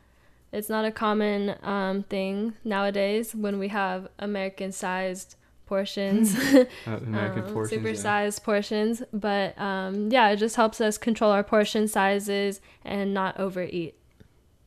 [0.52, 5.36] it's not a common um, thing nowadays when we have American-sized
[5.66, 8.44] portions, uh, American um, portions, supersized yeah.
[8.44, 9.02] portions.
[9.12, 13.94] But um, yeah, it just helps us control our portion sizes and not overeat.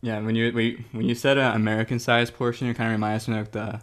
[0.01, 0.51] Yeah, when you
[0.91, 3.81] when you said an American sized portion, it kind of reminds me of the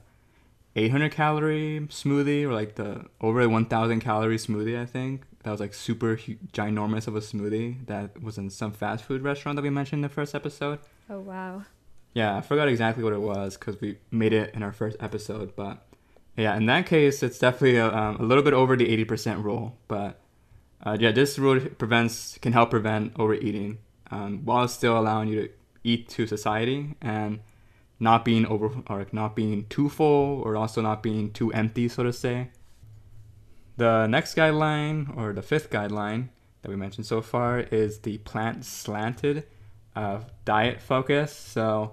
[0.75, 4.81] 800 calorie smoothie or like the over 1,000 calorie smoothie.
[4.81, 9.05] I think that was like super ginormous of a smoothie that was in some fast
[9.05, 10.79] food restaurant that we mentioned in the first episode.
[11.11, 11.65] Oh wow!
[12.15, 15.57] Yeah, I forgot exactly what it was because we made it in our first episode,
[15.57, 15.87] but
[16.37, 19.77] yeah, in that case, it's definitely a, um, a little bit over the 80% rule.
[19.89, 20.21] But
[20.85, 23.79] uh, yeah, this rule prevents can help prevent overeating
[24.11, 25.51] um, while still allowing you to
[25.85, 27.41] eat to satiety and
[27.99, 32.03] not being over or not being too full or also not being too empty, so
[32.03, 32.51] to say.
[33.77, 36.29] The next guideline or the fifth guideline
[36.63, 39.45] that we mentioned so far is the plant slanted
[39.95, 41.35] uh, diet focus.
[41.35, 41.93] So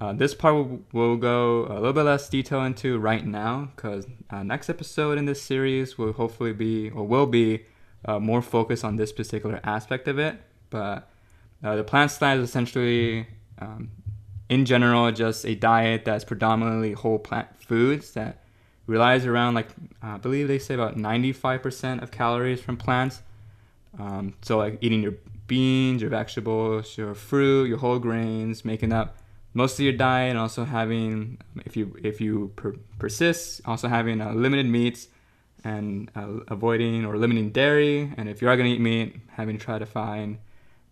[0.00, 0.54] uh, this part
[0.92, 5.24] we'll, go a little bit less detail into right now because uh, next episode in
[5.24, 7.64] this series will hopefully be or will be
[8.04, 10.36] uh, more focused on this particular aspect of it.
[10.70, 11.08] But
[11.62, 13.28] uh, the plant diet is essentially,
[13.60, 13.90] um,
[14.48, 18.42] in general, just a diet that's predominantly whole plant foods that
[18.86, 19.68] relies around like
[20.02, 23.22] I believe they say about 95% of calories from plants.
[23.98, 25.14] Um, so like eating your
[25.46, 29.18] beans, your vegetables, your fruit, your whole grains, making up
[29.54, 34.20] most of your diet and also having if you if you per- persist also having
[34.20, 35.08] uh, limited meats
[35.62, 38.12] and uh, avoiding or limiting dairy.
[38.16, 40.38] And if you are going to eat meat having to try to find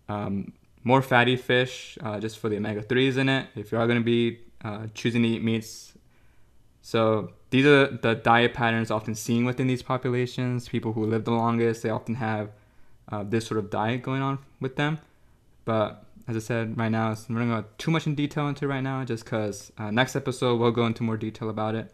[0.09, 3.99] um, more fatty fish uh, just for the omega-3s in it if you are going
[3.99, 5.93] to be uh, choosing to eat meats.
[6.81, 10.67] So these are the diet patterns often seen within these populations.
[10.67, 12.49] People who live the longest they often have
[13.11, 14.99] uh, this sort of diet going on with them.
[15.65, 18.47] But as I said, right now, I'm not going to go too much in detail
[18.47, 21.91] into right now, just because uh, next episode we'll go into more detail about it.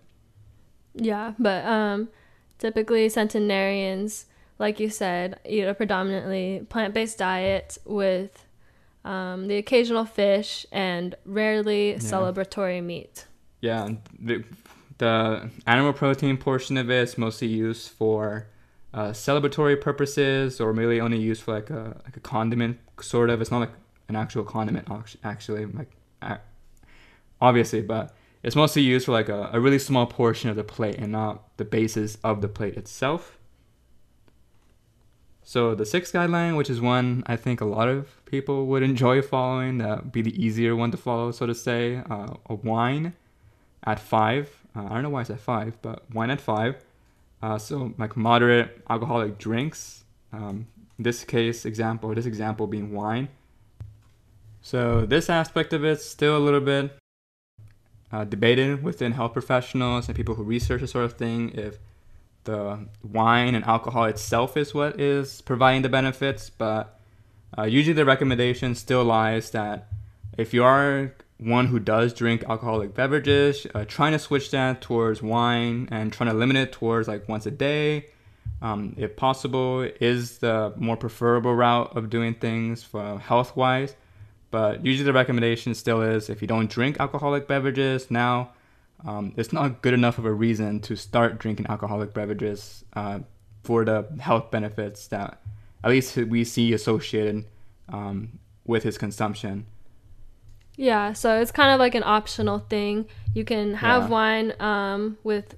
[0.94, 2.10] Yeah, but um,
[2.58, 4.26] typically centenarians,
[4.60, 8.46] like you said, eat a predominantly plant-based diet with
[9.04, 11.98] um, the occasional fish and rarely yeah.
[11.98, 13.26] celebratory meat.
[13.62, 13.90] Yeah,
[14.20, 14.44] the,
[15.00, 18.48] the animal protein portion of it is mostly used for
[18.94, 23.42] uh, celebratory purposes or really only used for like a like a condiment sort of.
[23.42, 23.72] It's not like
[24.10, 24.88] an actual condiment
[25.24, 25.92] actually, like
[27.40, 30.98] obviously, but it's mostly used for like a, a really small portion of the plate
[30.98, 33.38] and not the basis of the plate itself.
[35.44, 39.22] So the sixth guideline, which is one I think a lot of people would enjoy
[39.22, 43.14] following, that would be the easier one to follow, so to say, uh, a wine
[43.84, 44.50] at five.
[44.76, 46.76] Uh, I don't know why it's at five, but wine at five.
[47.42, 50.04] Uh, so like moderate alcoholic drinks.
[50.32, 50.68] Um,
[51.00, 53.30] this case example, this example being wine.
[54.62, 56.98] So this aspect of it's still a little bit
[58.12, 61.78] uh, debated within health professionals and people who research this sort of thing if
[62.44, 67.00] the wine and alcohol itself is what is providing the benefits, but
[67.58, 69.88] uh, usually the recommendation still lies that
[70.38, 75.22] if you are one who does drink alcoholic beverages, uh, trying to switch that towards
[75.22, 78.06] wine and trying to limit it towards like once a day,
[78.62, 83.96] um, if possible, is the more preferable route of doing things for health wise.
[84.52, 88.52] But usually the recommendation still is if you don't drink alcoholic beverages now,
[89.06, 93.20] um, it's not good enough of a reason to start drinking alcoholic beverages uh,
[93.64, 95.42] for the health benefits that
[95.84, 97.46] at least we see associated
[97.90, 99.66] um, with his consumption.
[100.76, 103.06] Yeah, so it's kind of like an optional thing.
[103.34, 104.10] You can have yeah.
[104.10, 105.56] wine um, with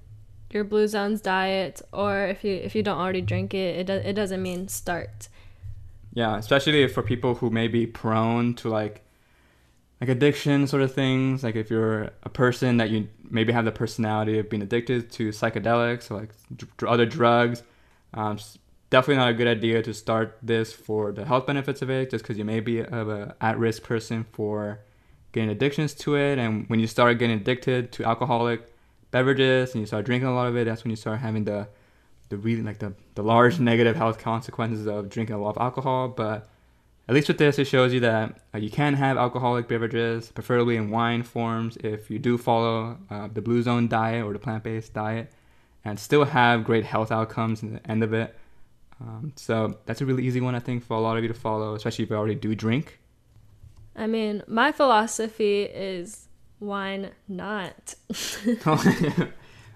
[0.51, 3.93] your Blue Zones diet, or if you if you don't already drink it, it do,
[3.93, 5.29] it doesn't mean start.
[6.13, 9.03] Yeah, especially for people who may be prone to like
[10.01, 11.43] like addiction sort of things.
[11.43, 15.29] Like if you're a person that you maybe have the personality of being addicted to
[15.29, 16.31] psychedelics or like
[16.85, 17.63] other drugs,
[18.13, 18.39] um,
[18.89, 22.23] definitely not a good idea to start this for the health benefits of it, just
[22.23, 24.79] because you may be of a at-risk person for
[25.33, 26.39] getting addictions to it.
[26.39, 28.73] And when you start getting addicted to alcoholic
[29.11, 31.67] beverages and you start drinking a lot of it, that's when you start having the
[32.31, 36.07] the really like the, the large negative health consequences of drinking a lot of alcohol.
[36.07, 36.49] But
[37.07, 40.77] at least with this, it shows you that uh, you can have alcoholic beverages, preferably
[40.77, 44.63] in wine forms, if you do follow uh, the Blue Zone diet or the plant
[44.63, 45.31] based diet,
[45.83, 48.35] and still have great health outcomes in the end of it.
[49.01, 51.33] Um, so that's a really easy one, I think, for a lot of you to
[51.33, 52.99] follow, especially if you already do drink.
[53.95, 56.29] I mean, my philosophy is
[56.61, 57.95] wine not.
[58.65, 59.31] oh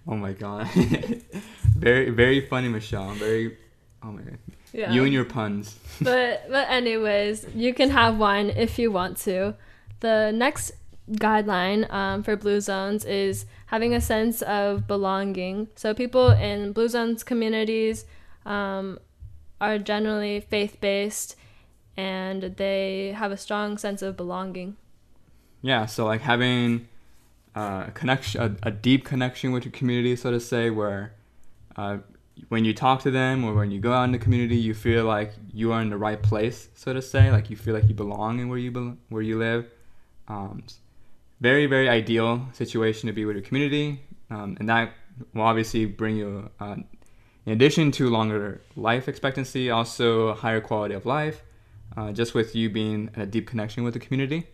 [0.07, 0.69] my god.
[1.75, 3.11] very very funny, Michelle.
[3.13, 3.57] Very
[4.03, 4.39] oh my god.
[4.73, 4.91] Yeah.
[4.91, 5.77] You and your puns.
[6.01, 9.55] but but anyways, you can have wine if you want to.
[10.01, 10.73] The next
[11.11, 15.67] guideline um, for blue zones is having a sense of belonging.
[15.75, 18.05] So people in blue zones communities
[18.45, 18.99] um,
[19.61, 21.35] are generally faith based
[21.97, 24.75] and they have a strong sense of belonging.
[25.61, 26.87] Yeah, so like having
[27.55, 31.13] uh, a connection, a, a, deep connection with your community, so to say, where
[31.75, 31.97] uh,
[32.49, 35.05] when you talk to them or when you go out in the community, you feel
[35.05, 37.95] like you are in the right place, so to say, like you feel like you
[37.95, 39.69] belong in where you be- where you live.
[40.27, 40.63] Um,
[41.41, 44.93] very very ideal situation to be with your community, um, and that
[45.33, 46.75] will obviously bring you, uh,
[47.45, 51.41] in addition to longer life expectancy, also higher quality of life
[51.97, 54.47] uh, just with you being in a deep connection with the community?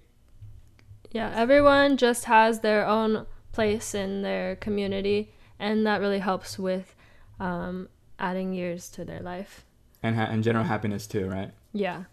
[1.11, 6.95] Yeah, everyone just has their own place in their community, and that really helps with
[7.41, 9.65] um, adding years to their life.
[10.03, 11.51] And, ha- and general happiness too, right?
[11.73, 12.03] Yeah.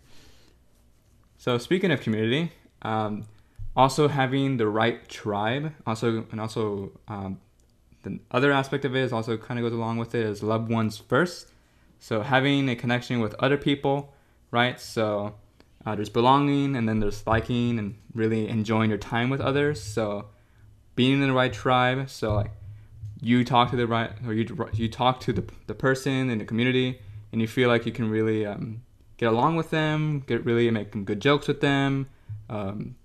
[1.37, 3.27] So speaking of community, um,
[3.77, 7.41] also having the right tribe, also and also um,
[8.03, 10.71] the other aspect of it is also kind of goes along with it is loved
[10.71, 11.53] ones first.
[12.01, 14.15] So having a connection with other people
[14.51, 14.81] right?
[14.81, 15.35] So
[15.85, 19.83] uh, there's belonging, and then there's liking and really enjoying your time with others.
[19.83, 20.27] So
[20.95, 22.11] being in the right tribe.
[22.11, 22.51] So like
[23.21, 26.45] you talk to the right, or you you talk to the the person in the
[26.45, 27.01] community,
[27.33, 28.83] and you feel like you can really um,
[29.17, 32.09] get along with them, get really make good jokes with them.
[32.49, 32.97] Um,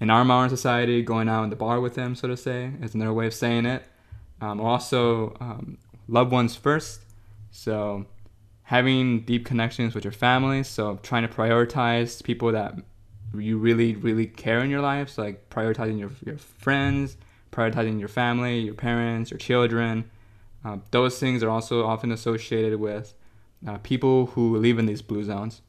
[0.00, 2.94] in our modern society, going out in the bar with them, so to say, is
[2.94, 3.82] another way of saying it.
[4.40, 7.02] Um, also, um, loved ones first.
[7.50, 8.06] So
[8.62, 10.62] having deep connections with your family.
[10.62, 12.74] So trying to prioritize people that
[13.34, 15.10] you really, really care in your life.
[15.10, 17.16] So like prioritizing your, your friends,
[17.50, 20.10] prioritizing your family, your parents, your children.
[20.64, 23.14] Uh, those things are also often associated with
[23.66, 25.62] uh, people who live in these blue zones.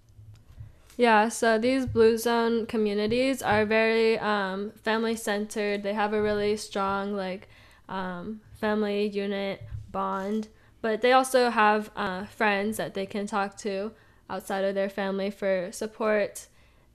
[0.98, 5.82] Yeah, so these blue zone communities are very um, family centered.
[5.82, 7.48] They have a really strong like
[7.88, 10.50] um, family unit bond,
[10.82, 13.94] but they also have uh, friends that they can talk to
[14.30, 16.48] outside of their family for support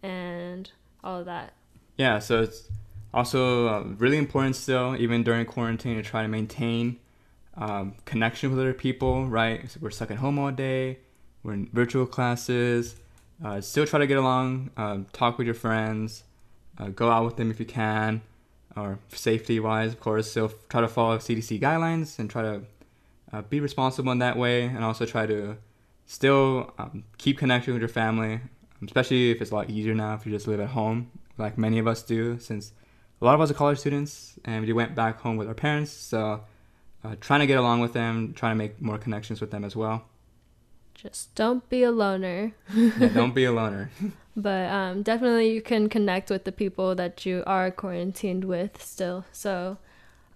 [0.03, 0.71] and
[1.03, 1.55] all of that.
[1.97, 2.69] Yeah, so it's
[3.15, 6.99] also uh, really important still, even during quarantine, to try to maintain
[7.57, 9.27] um, connection with other people.
[9.27, 10.99] Right, so we're stuck at home all day.
[11.43, 12.97] We're in virtual classes
[13.43, 16.25] uh, still try to get along, uh, talk with your friends,
[16.79, 18.23] uh, go out with them if you can,
[18.77, 20.31] or safety wise, of course.
[20.31, 22.63] Still try to follow CDC guidelines and try to
[23.33, 25.57] uh, be responsible in that way, and also try to
[26.07, 28.41] still um, keep connection with your family,
[28.85, 31.79] especially if it's a lot easier now if you just live at home, like many
[31.79, 32.73] of us do, since
[33.21, 35.91] a lot of us are college students and we went back home with our parents.
[35.91, 36.45] So,
[37.05, 39.77] uh, trying to get along with them, trying to make more connections with them as
[39.77, 40.05] well.
[40.95, 42.53] Just don't be a loner.
[42.75, 43.91] yeah, don't be a loner.
[44.37, 49.25] but um, definitely you can connect with the people that you are quarantined with still.
[49.33, 49.79] So,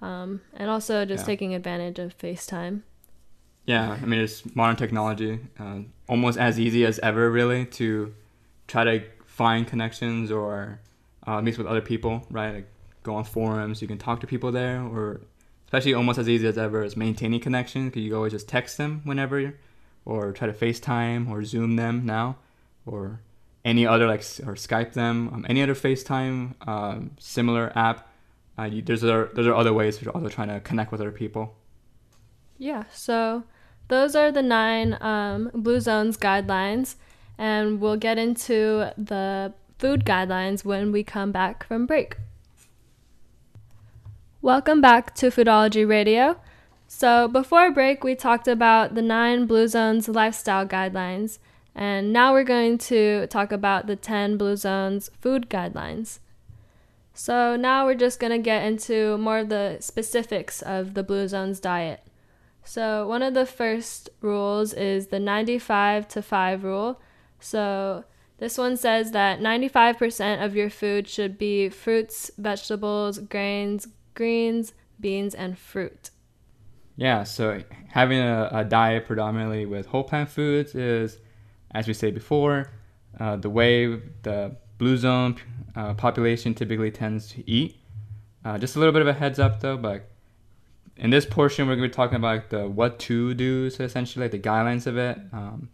[0.02, 1.26] um, and also just yeah.
[1.26, 2.82] taking advantage of FaceTime.
[3.64, 8.14] Yeah, I mean it's modern technology, uh, almost as easy as ever, really, to
[8.66, 10.80] try to find connections or
[11.28, 12.54] uh, meet with other people, right?
[12.54, 12.68] Like
[13.02, 15.20] go on forums, you can talk to people there, or
[15.66, 19.02] especially almost as easy as ever is maintaining connection because you always just text them
[19.04, 19.54] whenever
[20.06, 22.36] or try to FaceTime or Zoom them now,
[22.86, 23.20] or
[23.62, 28.08] any other like or Skype them, um, any other FaceTime um, similar app.
[28.58, 31.54] Uh, you, there's other there's other ways for also trying to connect with other people.
[32.56, 33.44] Yeah, so
[33.88, 36.96] those are the nine um, Blue Zones guidelines,
[37.36, 42.16] and we'll get into the food guidelines when we come back from break.
[44.42, 46.40] Welcome back to Foodology Radio.
[46.88, 51.38] So, before break, we talked about the nine Blue Zones lifestyle guidelines,
[51.74, 56.18] and now we're going to talk about the 10 Blue Zones food guidelines.
[57.12, 61.28] So, now we're just going to get into more of the specifics of the Blue
[61.28, 62.00] Zones diet.
[62.64, 67.00] So, one of the first rules is the 95 to 5 rule.
[67.38, 68.04] So,
[68.38, 75.34] this one says that 95% of your food should be fruits, vegetables, grains, greens, beans,
[75.34, 76.10] and fruit.
[76.96, 81.18] Yeah, so having a, a diet predominantly with whole plant foods is,
[81.72, 82.70] as we said before,
[83.20, 83.86] uh, the way
[84.22, 85.36] the blue zone
[85.76, 87.76] uh, population typically tends to eat.
[88.44, 90.10] Uh, just a little bit of a heads up though, but
[90.96, 94.24] in this portion we're going to be talking about the what to do, so essentially
[94.24, 95.18] like the guidelines of it.
[95.32, 95.70] Um,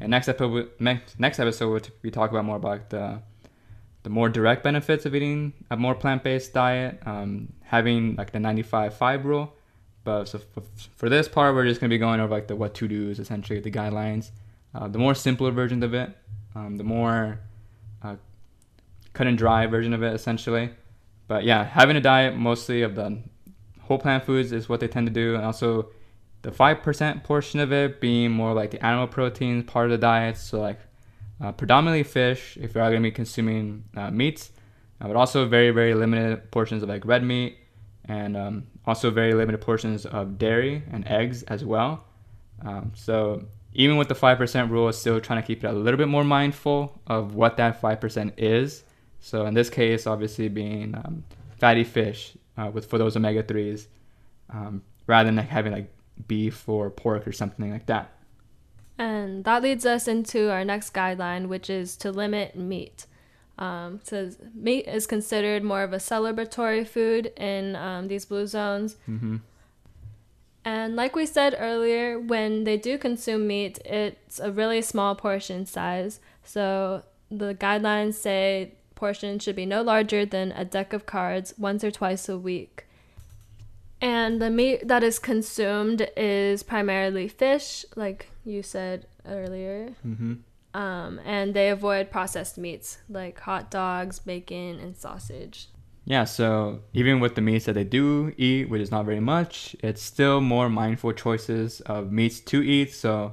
[0.00, 3.20] and next episode, next, episode be talking about more about the
[4.02, 9.24] the more direct benefits of eating a more plant-based diet, um, having like the 95-5
[9.24, 9.52] rule,
[10.06, 10.40] but so
[10.94, 13.58] for, this part, we're just to be going over like the what to do's, essentially
[13.58, 14.30] the guidelines.
[14.72, 16.16] Uh, the more simpler version of it,
[16.54, 17.40] um, the more
[18.04, 18.14] uh,
[19.12, 20.70] cut and dry version of it, essentially.
[21.26, 23.18] But yeah, having a diet mostly of the
[23.80, 25.90] whole plant foods is what they tend to do, and also
[26.46, 29.98] the five percent portion of it being more like the animal proteins part of the
[29.98, 30.36] diet.
[30.36, 30.78] So like
[31.40, 34.52] uh, predominantly fish, if you are going to be consuming uh, meats,
[35.00, 37.58] uh, but also very very limited portions of like red meat
[38.04, 42.04] and um, also very limited portions of dairy and eggs as well.
[42.64, 43.44] Um, so
[43.74, 47.00] even with the 5% rule, still trying to keep it a little bit more mindful
[47.08, 48.84] of what that 5% is.
[49.18, 51.24] So in this case, obviously being um,
[51.58, 53.88] fatty fish uh, with for those omega 3s,
[54.50, 55.95] um, rather than like having like
[56.26, 58.12] beef or pork or something like that.
[58.98, 63.06] And that leads us into our next guideline, which is to limit meat.
[63.58, 68.96] Um, says meat is considered more of a celebratory food in um, these blue zones.
[69.08, 69.36] Mm-hmm.
[70.64, 75.64] And like we said earlier, when they do consume meat, it's a really small portion
[75.64, 76.20] size.
[76.42, 81.84] So the guidelines say portions should be no larger than a deck of cards once
[81.84, 82.85] or twice a week.
[84.00, 89.94] And the meat that is consumed is primarily fish, like you said earlier.
[90.06, 90.34] Mm-hmm.
[90.74, 95.68] Um, and they avoid processed meats like hot dogs, bacon, and sausage.
[96.04, 99.74] Yeah, so even with the meats that they do eat, which is not very much,
[99.80, 102.92] it's still more mindful choices of meats to eat.
[102.92, 103.32] So,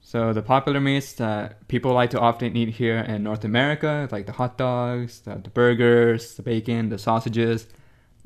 [0.00, 4.24] so the popular meats that people like to often eat here in North America, like
[4.24, 7.66] the hot dogs, the, the burgers, the bacon, the sausages,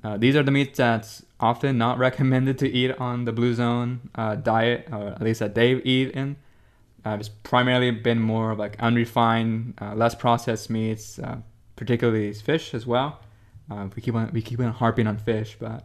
[0.04, 4.10] uh, these are the meats that's often not recommended to eat on the Blue Zone
[4.14, 6.36] uh, diet, or at least that they eat in.
[7.04, 11.38] Uh, it's primarily been more of like unrefined, uh, less processed meats, uh,
[11.76, 13.20] particularly fish as well.
[13.70, 15.84] Uh, we keep on we keep on harping on fish, but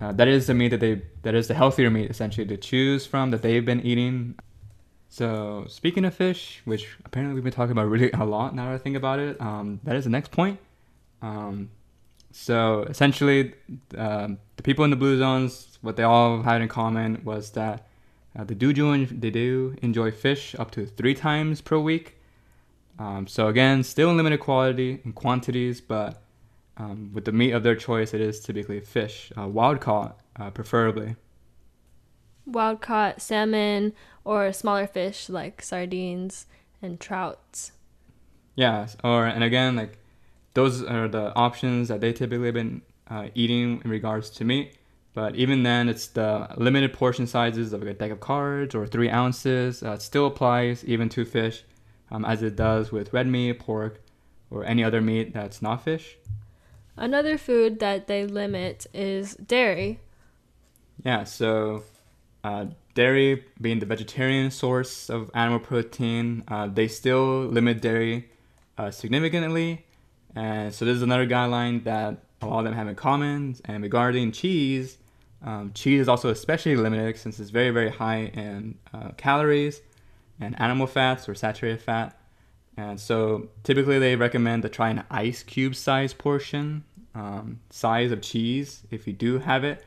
[0.00, 3.30] that is the meat that they that is the healthier meat essentially to choose from
[3.30, 4.34] that they've been eating.
[5.08, 8.74] So speaking of fish, which apparently we've been talking about really a lot now that
[8.74, 10.58] I think about it, um, that is the next point.
[11.22, 11.70] Um,
[12.32, 13.54] so essentially,
[13.96, 17.86] um, the people in the blue zones, what they all had in common was that
[18.38, 22.16] uh, they do enjoy, they do enjoy fish up to three times per week.
[22.98, 26.22] Um, so again, still in limited quality and quantities, but
[26.76, 30.50] um, with the meat of their choice, it is typically fish, uh, wild caught, uh,
[30.50, 31.16] preferably.
[32.46, 33.92] Wild caught salmon
[34.24, 36.46] or smaller fish like sardines
[36.82, 37.72] and trouts.
[38.54, 39.98] Yeah, or and again, like
[40.54, 44.76] those are the options that they typically have been uh, eating in regards to meat.
[45.12, 49.10] But even then, it's the limited portion sizes of a deck of cards or three
[49.10, 49.82] ounces.
[49.82, 51.64] Uh, it still applies even to fish,
[52.10, 54.00] um, as it does with red meat, pork,
[54.50, 56.16] or any other meat that's not fish.
[56.96, 59.98] Another food that they limit is dairy.
[61.04, 61.82] Yeah, so
[62.44, 68.30] uh, dairy being the vegetarian source of animal protein, uh, they still limit dairy
[68.78, 69.84] uh, significantly.
[70.34, 73.56] And so this is another guideline that a lot of them have in common.
[73.64, 74.98] And regarding cheese,
[75.42, 79.80] um, cheese is also especially limited since it's very, very high in uh, calories
[80.40, 82.18] and animal fats or saturated fat.
[82.76, 88.22] And so typically they recommend to try an ice cube size portion um, size of
[88.22, 89.84] cheese if you do have it.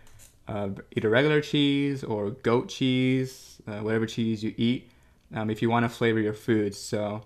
[0.48, 4.92] Uh, either regular cheese or goat cheese, uh, whatever cheese you eat,
[5.34, 6.76] um, if you want to flavor your food.
[6.76, 7.24] So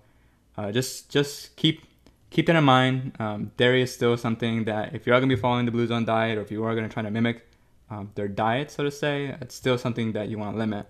[0.55, 1.83] uh, just just keep
[2.29, 3.13] keep that in mind.
[3.19, 5.87] Um, dairy is still something that if you are going to be following the Blue
[5.87, 7.47] Zone diet or if you are going to try to mimic
[7.89, 10.87] um, their diet, so to say, it's still something that you want to limit.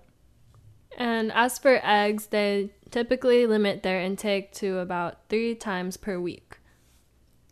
[0.97, 6.57] And as for eggs, they typically limit their intake to about three times per week.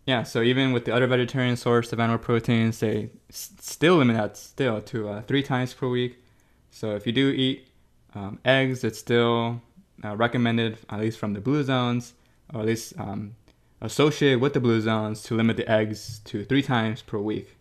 [0.05, 4.15] Yeah, so even with the other vegetarian source of animal proteins, they s- still limit
[4.15, 6.23] that still to uh, three times per week.
[6.69, 7.67] So if you do eat
[8.13, 9.61] um, eggs, it's still
[10.03, 12.13] uh, recommended, at least from the blue zones,
[12.53, 13.35] or at least um,
[13.85, 17.55] associated with the blue zones, to limit the eggs to three times per week.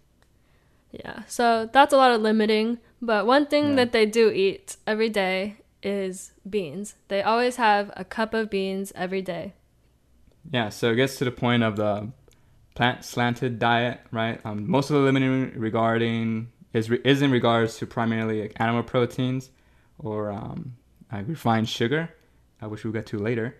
[0.92, 2.78] Yeah, so that's a lot of limiting.
[3.02, 3.76] But one thing Yeah.
[3.76, 6.94] that they do eat every day is beans.
[7.08, 9.52] They always have a cup of beans every day.
[10.50, 12.08] Yeah, so it gets to the point of the
[12.74, 14.40] plant slanted diet, right?
[14.44, 18.82] Um, most of the limiting regarding is re- is in regards to primarily like animal
[18.82, 19.50] proteins
[19.98, 20.76] or um,
[21.12, 22.10] like refined sugar,
[22.62, 23.56] uh, which we'll get to later.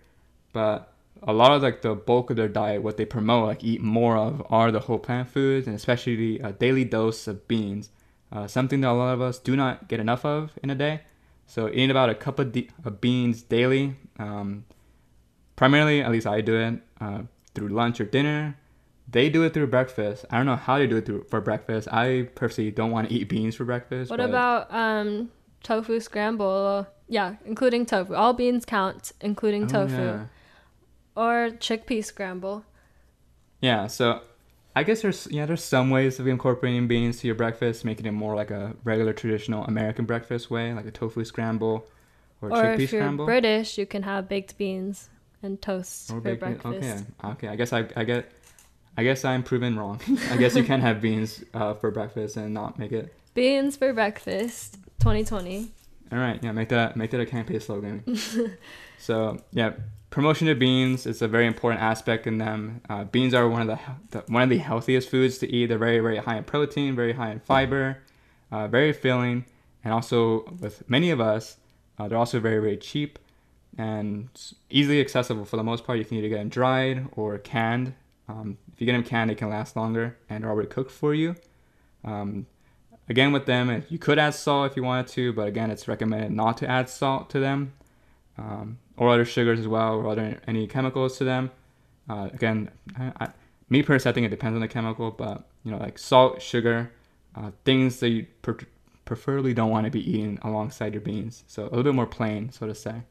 [0.53, 0.93] But
[1.23, 4.17] a lot of like the bulk of their diet, what they promote, like eat more
[4.17, 7.89] of, are the whole plant foods and especially a daily dose of beans.
[8.31, 11.01] Uh, something that a lot of us do not get enough of in a day.
[11.47, 13.95] So eating about a cup of, de- of beans daily.
[14.19, 14.65] Um,
[15.55, 17.21] primarily, at least I do it uh,
[17.53, 18.57] through lunch or dinner.
[19.07, 20.25] They do it through breakfast.
[20.31, 21.87] I don't know how they do it through, for breakfast.
[21.91, 24.09] I personally don't want to eat beans for breakfast.
[24.09, 25.31] What about um,
[25.63, 26.87] tofu scramble?
[27.07, 28.15] Yeah, including tofu.
[28.15, 29.93] All beans count, including Oh, tofu.
[29.93, 30.25] yeah.
[31.15, 32.65] Or chickpea scramble.
[33.61, 34.21] Yeah, so
[34.75, 38.11] I guess there's yeah there's some ways of incorporating beans to your breakfast, making it
[38.11, 41.87] more like a regular traditional American breakfast way, like a tofu scramble
[42.41, 43.25] or, Or chickpea if you're scramble.
[43.25, 45.09] British, you can have baked beans
[45.41, 46.65] and toast or for breakfast.
[46.65, 47.47] Okay, okay.
[47.47, 48.31] I guess I I get.
[48.97, 49.99] I guess I'm proven wrong.
[50.31, 53.13] I guess you can have beans uh, for breakfast and not make it.
[53.33, 55.69] Beans for breakfast, 2020.
[56.13, 58.03] All right, yeah, make that make that a campaign slogan.
[58.97, 59.73] so yeah,
[60.15, 62.79] promotion of beans is a very important aspect in them.
[62.89, 63.79] Uh, beans are one of the,
[64.11, 65.65] the one of the healthiest foods to eat.
[65.65, 67.97] They're very very high in protein, very high in fiber,
[68.49, 69.43] uh, very filling,
[69.83, 71.57] and also with many of us,
[71.99, 73.19] uh, they're also very very cheap
[73.77, 74.29] and
[74.69, 75.99] easily accessible for the most part.
[75.99, 77.93] You can either get them dried or canned.
[78.29, 81.13] Um, if you get them canned, they can last longer and are already cooked for
[81.13, 81.35] you.
[82.05, 82.47] Um,
[83.09, 86.31] again, with them, you could add salt if you wanted to, but again, it's recommended
[86.31, 87.73] not to add salt to them
[88.37, 91.51] um, or other sugars as well, or other any chemicals to them.
[92.09, 93.29] Uh, again, I, I,
[93.69, 96.91] me personally, I think it depends on the chemical, but you know, like salt, sugar,
[97.35, 98.57] uh, things that you per-
[99.05, 101.43] preferably don't want to be eating alongside your beans.
[101.47, 103.01] So a little bit more plain, so to say.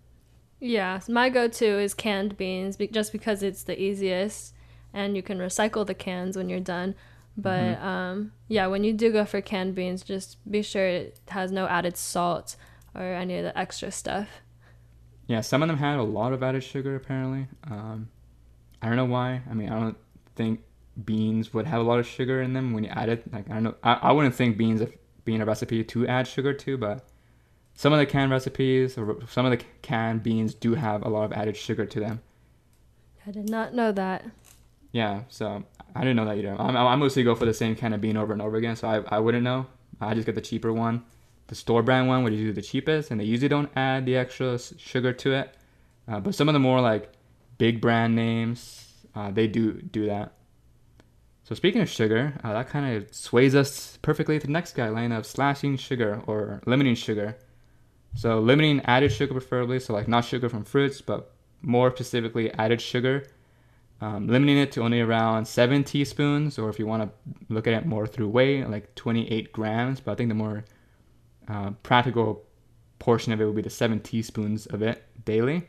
[0.61, 4.55] Yeah, so my go-to is canned beans, be- just because it's the easiest,
[4.93, 6.95] and you can recycle the cans when you're done.
[7.37, 11.51] But um, yeah, when you do go for canned beans, just be sure it has
[11.51, 12.55] no added salt
[12.95, 14.29] or any of the extra stuff.
[15.27, 17.49] Yeah, some of them had a lot of added sugar apparently.
[17.70, 18.09] Um,
[18.83, 19.43] I don't know why.
[19.51, 19.97] I mean, I don't
[20.37, 20.61] think
[21.05, 23.33] beans would have a lot of sugar in them when you add it.
[23.33, 23.75] Like I don't know.
[23.83, 24.93] I, I wouldn't think beans of
[25.25, 27.09] being a recipe to add sugar to, but
[27.75, 31.25] some of the canned recipes or some of the canned beans do have a lot
[31.25, 32.20] of added sugar to them.
[33.27, 34.27] I did not know that.
[34.93, 35.64] Yeah, so
[35.97, 36.55] I didn't know that either.
[36.61, 38.87] I'm, I mostly go for the same kind of bean over and over again, so
[38.87, 39.66] I, I wouldn't know.
[40.01, 41.05] I just get the cheaper one.
[41.55, 44.59] The store brand one, which is the cheapest, and they usually don't add the extra
[44.59, 45.57] sugar to it.
[46.09, 47.12] Uh, but some of the more like
[47.59, 50.32] big brand names, uh, they do do that.
[51.44, 55.16] So speaking of sugar, uh, that kind of sways us perfectly to the next guideline
[55.16, 57.36] of slashing sugar or limiting sugar.
[58.16, 61.32] So limiting added sugar preferably, so like not sugar from fruits, but
[61.62, 63.26] more specifically added sugar.
[64.00, 67.11] Um, limiting it to only around seven teaspoons, or if you want to
[67.48, 70.00] look at it more through weight, like 28 grams.
[70.00, 70.64] But I think the more
[71.49, 72.45] uh, practical
[72.99, 75.66] portion of it would be the seven teaspoons of it daily.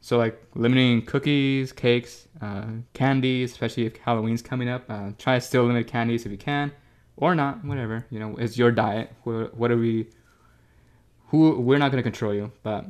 [0.00, 4.84] So like limiting cookies, cakes, uh, candies, especially if Halloween's coming up.
[4.88, 6.72] Uh, try to still limit candies if you can,
[7.16, 8.04] or not, whatever.
[8.10, 9.12] You know, it's your diet.
[9.22, 10.10] What are we?
[11.28, 12.84] Who we're not going to control you, but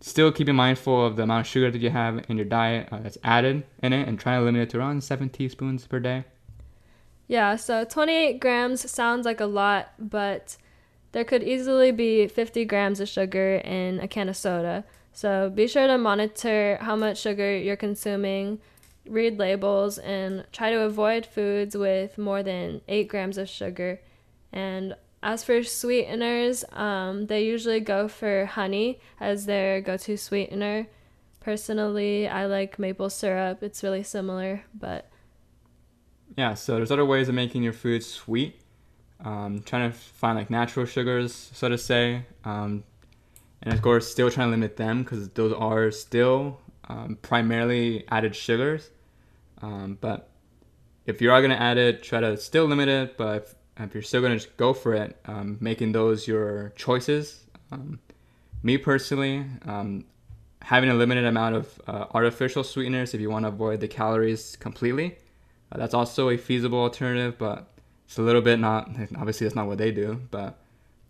[0.00, 2.98] still keeping mindful of the amount of sugar that you have in your diet uh,
[2.98, 6.24] that's added in it, and try to limit it to around seven teaspoons per day.
[7.28, 10.56] Yeah, so 28 grams sounds like a lot, but
[11.12, 14.84] there could easily be 50 grams of sugar in a can of soda.
[15.12, 18.60] So be sure to monitor how much sugar you're consuming,
[19.06, 24.00] read labels, and try to avoid foods with more than 8 grams of sugar.
[24.52, 30.86] And as for sweeteners, um, they usually go for honey as their go to sweetener.
[31.40, 33.62] Personally, I like maple syrup.
[33.62, 35.10] It's really similar, but.
[36.36, 38.60] Yeah, so there's other ways of making your food sweet.
[39.24, 42.24] Um, trying to find like natural sugars, so to say.
[42.44, 42.84] Um,
[43.62, 48.34] and of course still trying to limit them because those are still um, primarily added
[48.34, 48.90] sugars
[49.62, 50.28] um, but
[51.06, 53.94] if you are going to add it try to still limit it but if, if
[53.94, 57.98] you're still going to go for it um, making those your choices um,
[58.62, 59.44] me personally
[60.62, 64.56] having a limited amount of uh, artificial sweeteners if you want to avoid the calories
[64.56, 65.16] completely
[65.72, 67.77] uh, that's also a feasible alternative but
[68.08, 70.58] it's a little bit not obviously that's not what they do but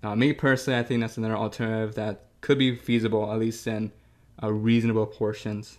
[0.02, 3.92] uh, me personally i think that's another alternative that could be feasible, at least in
[4.42, 5.78] uh, reasonable portions.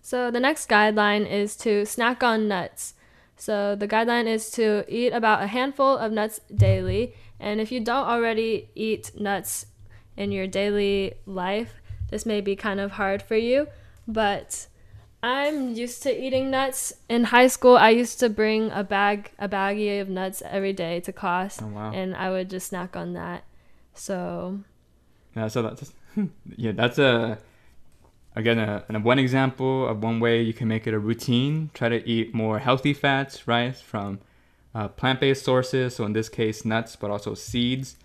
[0.00, 2.94] So the next guideline is to snack on nuts.
[3.36, 7.14] So the guideline is to eat about a handful of nuts daily.
[7.40, 9.66] And if you don't already eat nuts
[10.16, 11.80] in your daily life,
[12.10, 13.66] this may be kind of hard for you.
[14.06, 14.66] But
[15.24, 16.92] I'm used to eating nuts.
[17.08, 21.00] In high school, I used to bring a bag, a baggie of nuts every day
[21.00, 21.92] to class, oh, wow.
[21.92, 23.44] and I would just snack on that.
[23.94, 24.60] So
[25.34, 25.92] yeah, so that's
[26.56, 27.38] yeah, that's a
[28.36, 31.70] again a, a, one example of one way you can make it a routine.
[31.72, 34.20] Try to eat more healthy fats, right, from
[34.74, 35.96] uh, plant-based sources.
[35.96, 37.96] So in this case, nuts, but also seeds,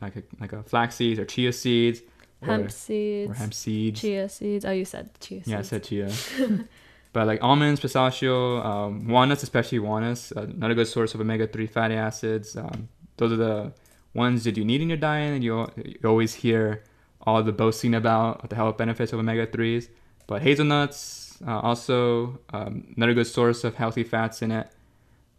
[0.00, 2.02] like a, like a flax seeds or chia seeds.
[2.42, 3.30] Hemp seeds.
[3.30, 4.00] Or hemp seeds.
[4.00, 4.64] Chia seeds.
[4.64, 5.48] Oh, you said chia seeds.
[5.48, 6.10] Yeah, I said chia.
[7.12, 11.94] but like almonds, pistachio, um, walnuts, especially walnuts, uh, another good source of omega-3 fatty
[11.94, 12.56] acids.
[12.56, 13.72] Um, those are the
[14.16, 16.82] ones that you need in your diet and you, you always hear
[17.20, 19.88] all the boasting about the health benefits of omega-3s
[20.26, 24.68] but hazelnuts uh, also um, another good source of healthy fats in it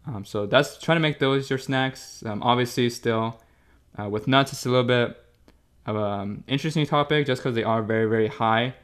[0.06, 3.40] um, so that's trying to make those your snacks um, obviously still
[3.98, 5.20] uh, with nuts it's a little bit
[5.96, 8.74] um, interesting topic just because they are very very high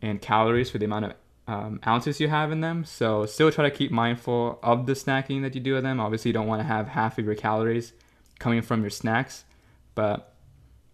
[0.00, 1.14] in calories for the amount of
[1.48, 5.42] um, ounces you have in them so still try to keep mindful of the snacking
[5.42, 7.92] that you do with them obviously you don't want to have half of your calories
[8.42, 9.44] coming from your snacks.
[9.94, 10.34] But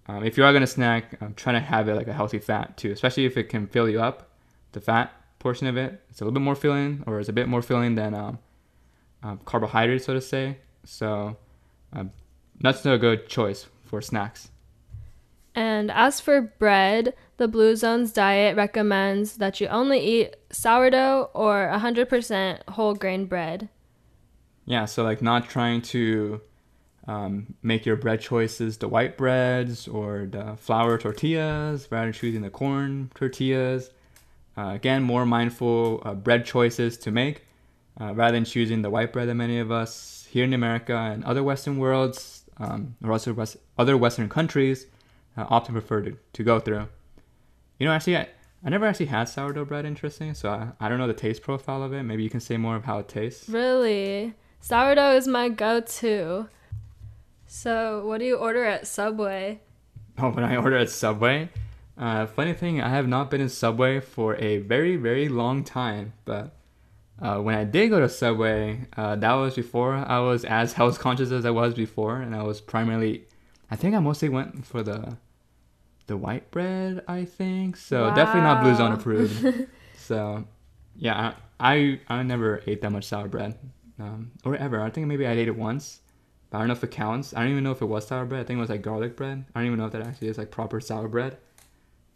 [0.06, 2.76] um, if you are gonna snack, um, trying to have it like a healthy fat
[2.76, 4.30] too, especially if it can fill you up.
[4.72, 7.48] The fat portion of it, it's a little bit more filling, or it's a bit
[7.48, 8.38] more filling than um,
[9.22, 10.58] um carbohydrates, so to say.
[10.84, 11.36] So
[12.60, 14.50] nuts are a good choice for snacks.
[15.58, 21.68] And as for bread, the Blue Zones diet recommends that you only eat sourdough or
[21.74, 23.68] 100% whole grain bread.
[24.66, 26.40] Yeah, so like not trying to
[27.08, 32.50] um, make your bread choices the white breads or the flour tortillas rather choosing the
[32.50, 33.90] corn tortillas.
[34.56, 37.46] Uh, again, more mindful uh, bread choices to make
[38.00, 41.24] uh, rather than choosing the white bread that many of us here in America and
[41.24, 44.86] other Western worlds um, or also West, other Western countries
[45.38, 46.88] uh, often prefer to, to go through.
[47.78, 48.28] You know, actually, I,
[48.64, 51.82] I never actually had sourdough bread, interesting, so I, I don't know the taste profile
[51.82, 52.02] of it.
[52.02, 53.48] Maybe you can say more of how it tastes.
[53.48, 54.34] Really?
[54.60, 56.48] Sourdough is my go to.
[57.46, 59.60] So, what do you order at Subway?
[60.20, 61.48] Oh, when I order at Subway?
[61.96, 66.12] Uh, funny thing, I have not been in Subway for a very, very long time.
[66.24, 66.56] But
[67.22, 70.98] uh, when I did go to Subway, uh, that was before I was as health
[70.98, 73.26] conscious as I was before, and I was primarily,
[73.70, 75.16] I think I mostly went for the,
[76.08, 77.04] the white bread.
[77.06, 78.08] I think so.
[78.08, 78.14] Wow.
[78.14, 79.68] Definitely not Blue Zone approved.
[79.96, 80.44] so,
[80.96, 83.56] yeah, I, I I never ate that much sour bread,
[84.00, 84.82] um, or ever.
[84.82, 86.00] I think maybe I ate it once
[86.50, 87.34] but I don't know if it counts.
[87.34, 88.40] I don't even know if it was sour bread.
[88.40, 89.44] I think it was like garlic bread.
[89.54, 91.36] I don't even know if that actually is like proper sour bread.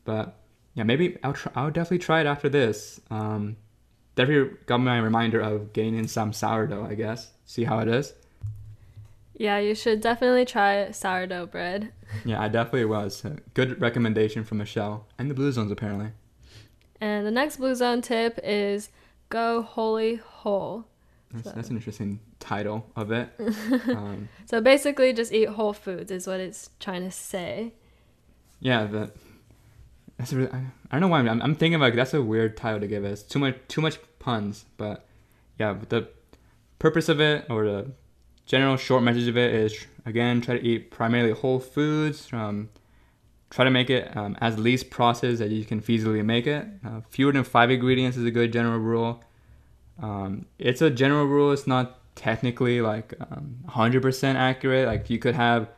[0.05, 0.39] But
[0.75, 1.53] yeah, maybe I'll try.
[1.55, 3.01] I'll definitely try it after this.
[3.11, 3.57] Um,
[4.15, 6.87] definitely got my reminder of gaining some sourdough.
[6.87, 8.15] I guess see how it is.
[9.43, 11.93] Yeah, you should definitely try sourdough bread.
[12.25, 13.25] Yeah, I definitely was.
[13.55, 16.11] Good recommendation from Michelle and the Blue Zones apparently.
[17.01, 18.91] And the next Blue Zone tip is
[19.31, 20.85] go wholly whole.
[21.33, 21.53] That's, so.
[21.57, 23.31] that's an interesting title of it.
[23.89, 27.73] um, so basically, just eat whole foods is what it's trying to say.
[28.61, 29.11] Yeah, the
[30.19, 32.23] that's a really, I, I don't know why I'm, I'm thinking of like that's a
[32.23, 33.11] weird title to give it.
[33.11, 35.07] It's too much too much puns, but
[35.59, 36.09] yeah, the
[36.79, 37.93] purpose of it or the
[38.53, 42.29] general short message of it is again try to eat primarily whole foods.
[42.35, 42.69] Um,
[43.49, 46.67] try to make it um, as least processed as you can feasibly make it.
[46.85, 49.25] Uh, fewer than five ingredients is a good general rule.
[50.03, 51.51] Um, it's a general rule.
[51.51, 54.87] It's not technically like um, 100% accurate.
[54.87, 55.71] Like you could have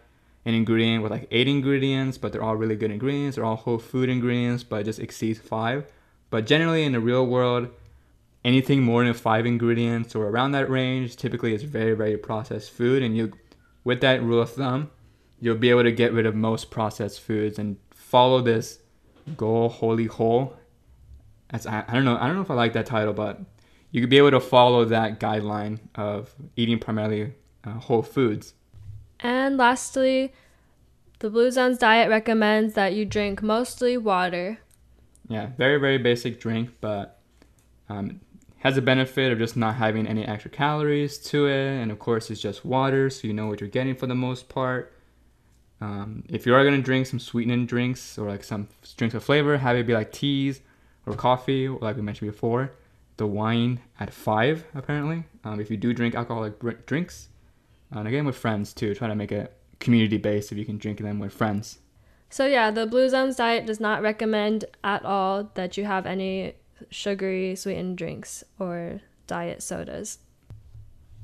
[0.45, 3.37] an ingredient with like eight ingredients, but they're all really good ingredients.
[3.37, 5.87] They're all whole food ingredients, but just exceeds five.
[6.29, 7.69] But generally in the real world,
[8.45, 13.03] anything more than five ingredients or around that range typically is very, very processed food.
[13.03, 13.33] And you,
[13.85, 14.91] with that rule of thumb,
[15.41, 18.81] you'll be able to get rid of most processed foods and follow this
[19.37, 20.57] go wholly whole.
[21.51, 23.41] As I, I don't know, I don't know if I like that title, but
[23.91, 27.33] you could be able to follow that guideline of eating primarily
[27.65, 28.55] uh, whole foods.
[29.21, 30.35] And lastly,
[31.21, 34.59] the Blue Zones diet recommends that you drink mostly water.
[35.29, 37.21] Yeah, very, very basic drink, but
[37.89, 38.21] um,
[38.65, 41.81] has a benefit of just not having any extra calories to it.
[41.81, 44.49] And of course, it's just water, so you know what you're getting for the most
[44.49, 44.93] part.
[45.81, 49.23] Um, if you are going to drink some sweetening drinks or like some drinks of
[49.23, 50.63] flavor, have it be like teas
[51.05, 52.73] or coffee, like we mentioned before
[53.17, 55.25] the wine at five apparently.
[55.45, 57.29] Um, if you do drink alcoholic br- drinks,
[57.91, 60.99] and again with friends too, try to make it community based if you can drink
[60.99, 61.79] them with friends.
[62.31, 66.55] So yeah, the Blue Zones diet does not recommend at all that you have any
[66.91, 70.19] sugary sweetened drinks or diet sodas.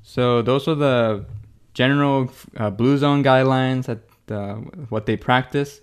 [0.03, 1.27] So those are the
[1.75, 4.55] general uh, Blue Zone guidelines that uh,
[4.89, 5.81] what they practice.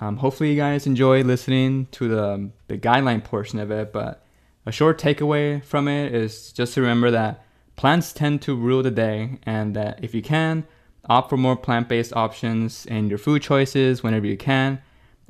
[0.00, 4.24] Um, hopefully you guys enjoy listening to the the guideline portion of it, but
[4.66, 7.44] a short takeaway from it is just to remember that
[7.76, 10.64] plants tend to rule the day, and that if you can,
[11.08, 14.80] opt for more plant based options in your food choices whenever you can.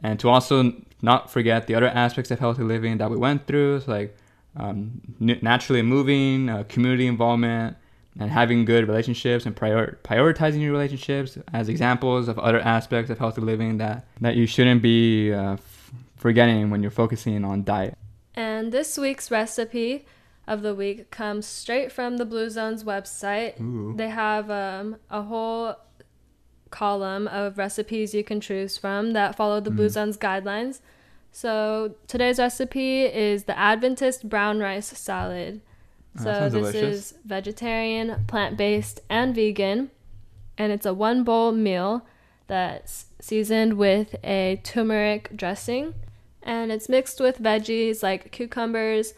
[0.03, 0.73] And to also
[1.03, 4.17] not forget the other aspects of healthy living that we went through, so like
[4.57, 7.77] um, naturally moving, uh, community involvement,
[8.19, 13.19] and having good relationships and prior- prioritizing your relationships as examples of other aspects of
[13.19, 17.97] healthy living that, that you shouldn't be uh, f- forgetting when you're focusing on diet.
[18.35, 20.07] And this week's recipe
[20.47, 23.61] of the week comes straight from the Blue Zones website.
[23.61, 23.95] Ooh.
[23.97, 25.77] They have um, a whole
[26.77, 29.77] column of recipes you can choose from that follow the mm.
[29.77, 30.81] Blue Zones guidelines.
[31.33, 35.61] So today's recipe is the Adventist brown rice salad.
[36.19, 36.83] Oh, so this delicious.
[36.83, 39.91] is vegetarian, plant-based, and vegan,
[40.57, 42.07] and it's a one bowl meal
[42.47, 45.95] that's seasoned with a turmeric dressing
[46.47, 49.15] and it's mixed with veggies like cucumbers,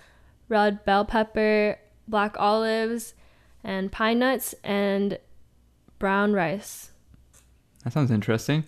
[0.49, 1.79] red bell pepper,
[2.09, 3.13] black olives,
[3.63, 5.19] and pine nuts and
[5.99, 6.91] brown rice.
[7.89, 8.65] That sounds interesting.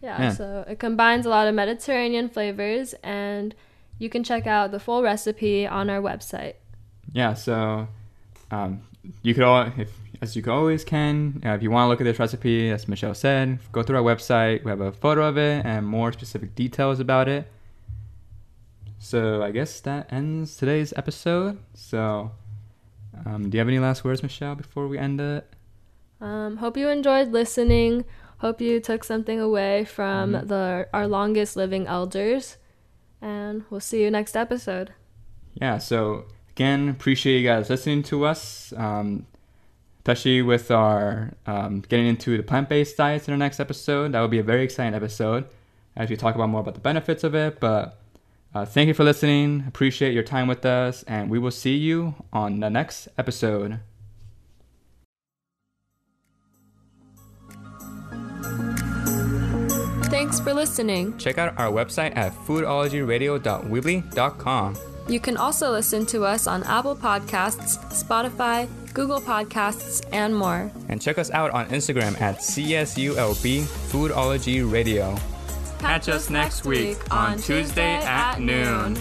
[0.00, 3.52] Yeah, yeah, so it combines a lot of Mediterranean flavors, and
[3.98, 6.54] you can check out the full recipe on our website.
[7.12, 7.88] Yeah, so
[8.52, 8.82] um,
[9.22, 9.90] you could all, if
[10.22, 13.12] as you always can, uh, if you want to look at this recipe, as Michelle
[13.12, 14.62] said, go through our website.
[14.62, 17.50] We have a photo of it and more specific details about it.
[19.00, 21.58] So I guess that ends today's episode.
[21.74, 22.30] So,
[23.26, 25.52] um, do you have any last words, Michelle, before we end it?
[26.20, 28.04] Um, hope you enjoyed listening.
[28.38, 30.46] Hope you took something away from mm-hmm.
[30.46, 32.56] the our longest living elders,
[33.20, 34.92] and we'll see you next episode.
[35.54, 35.78] Yeah.
[35.78, 38.72] So again, appreciate you guys listening to us.
[38.76, 39.26] Um,
[40.08, 44.12] especially with our um, getting into the plant-based diets in our next episode.
[44.12, 45.44] That will be a very exciting episode
[45.96, 47.98] as we talk about more about the benefits of it, but
[48.54, 49.64] uh, thank you for listening.
[49.68, 53.80] Appreciate your time with us, and we will see you on the next episode.
[60.10, 61.16] Thanks for listening.
[61.18, 64.76] Check out our website at foodologyradio.weebly.com.
[65.08, 70.70] You can also listen to us on Apple Podcasts, Spotify, Google Podcasts, and more.
[70.88, 75.16] And check us out on Instagram at CSULB Foodology Radio.
[75.78, 78.98] Catch us next week on Tuesday at noon.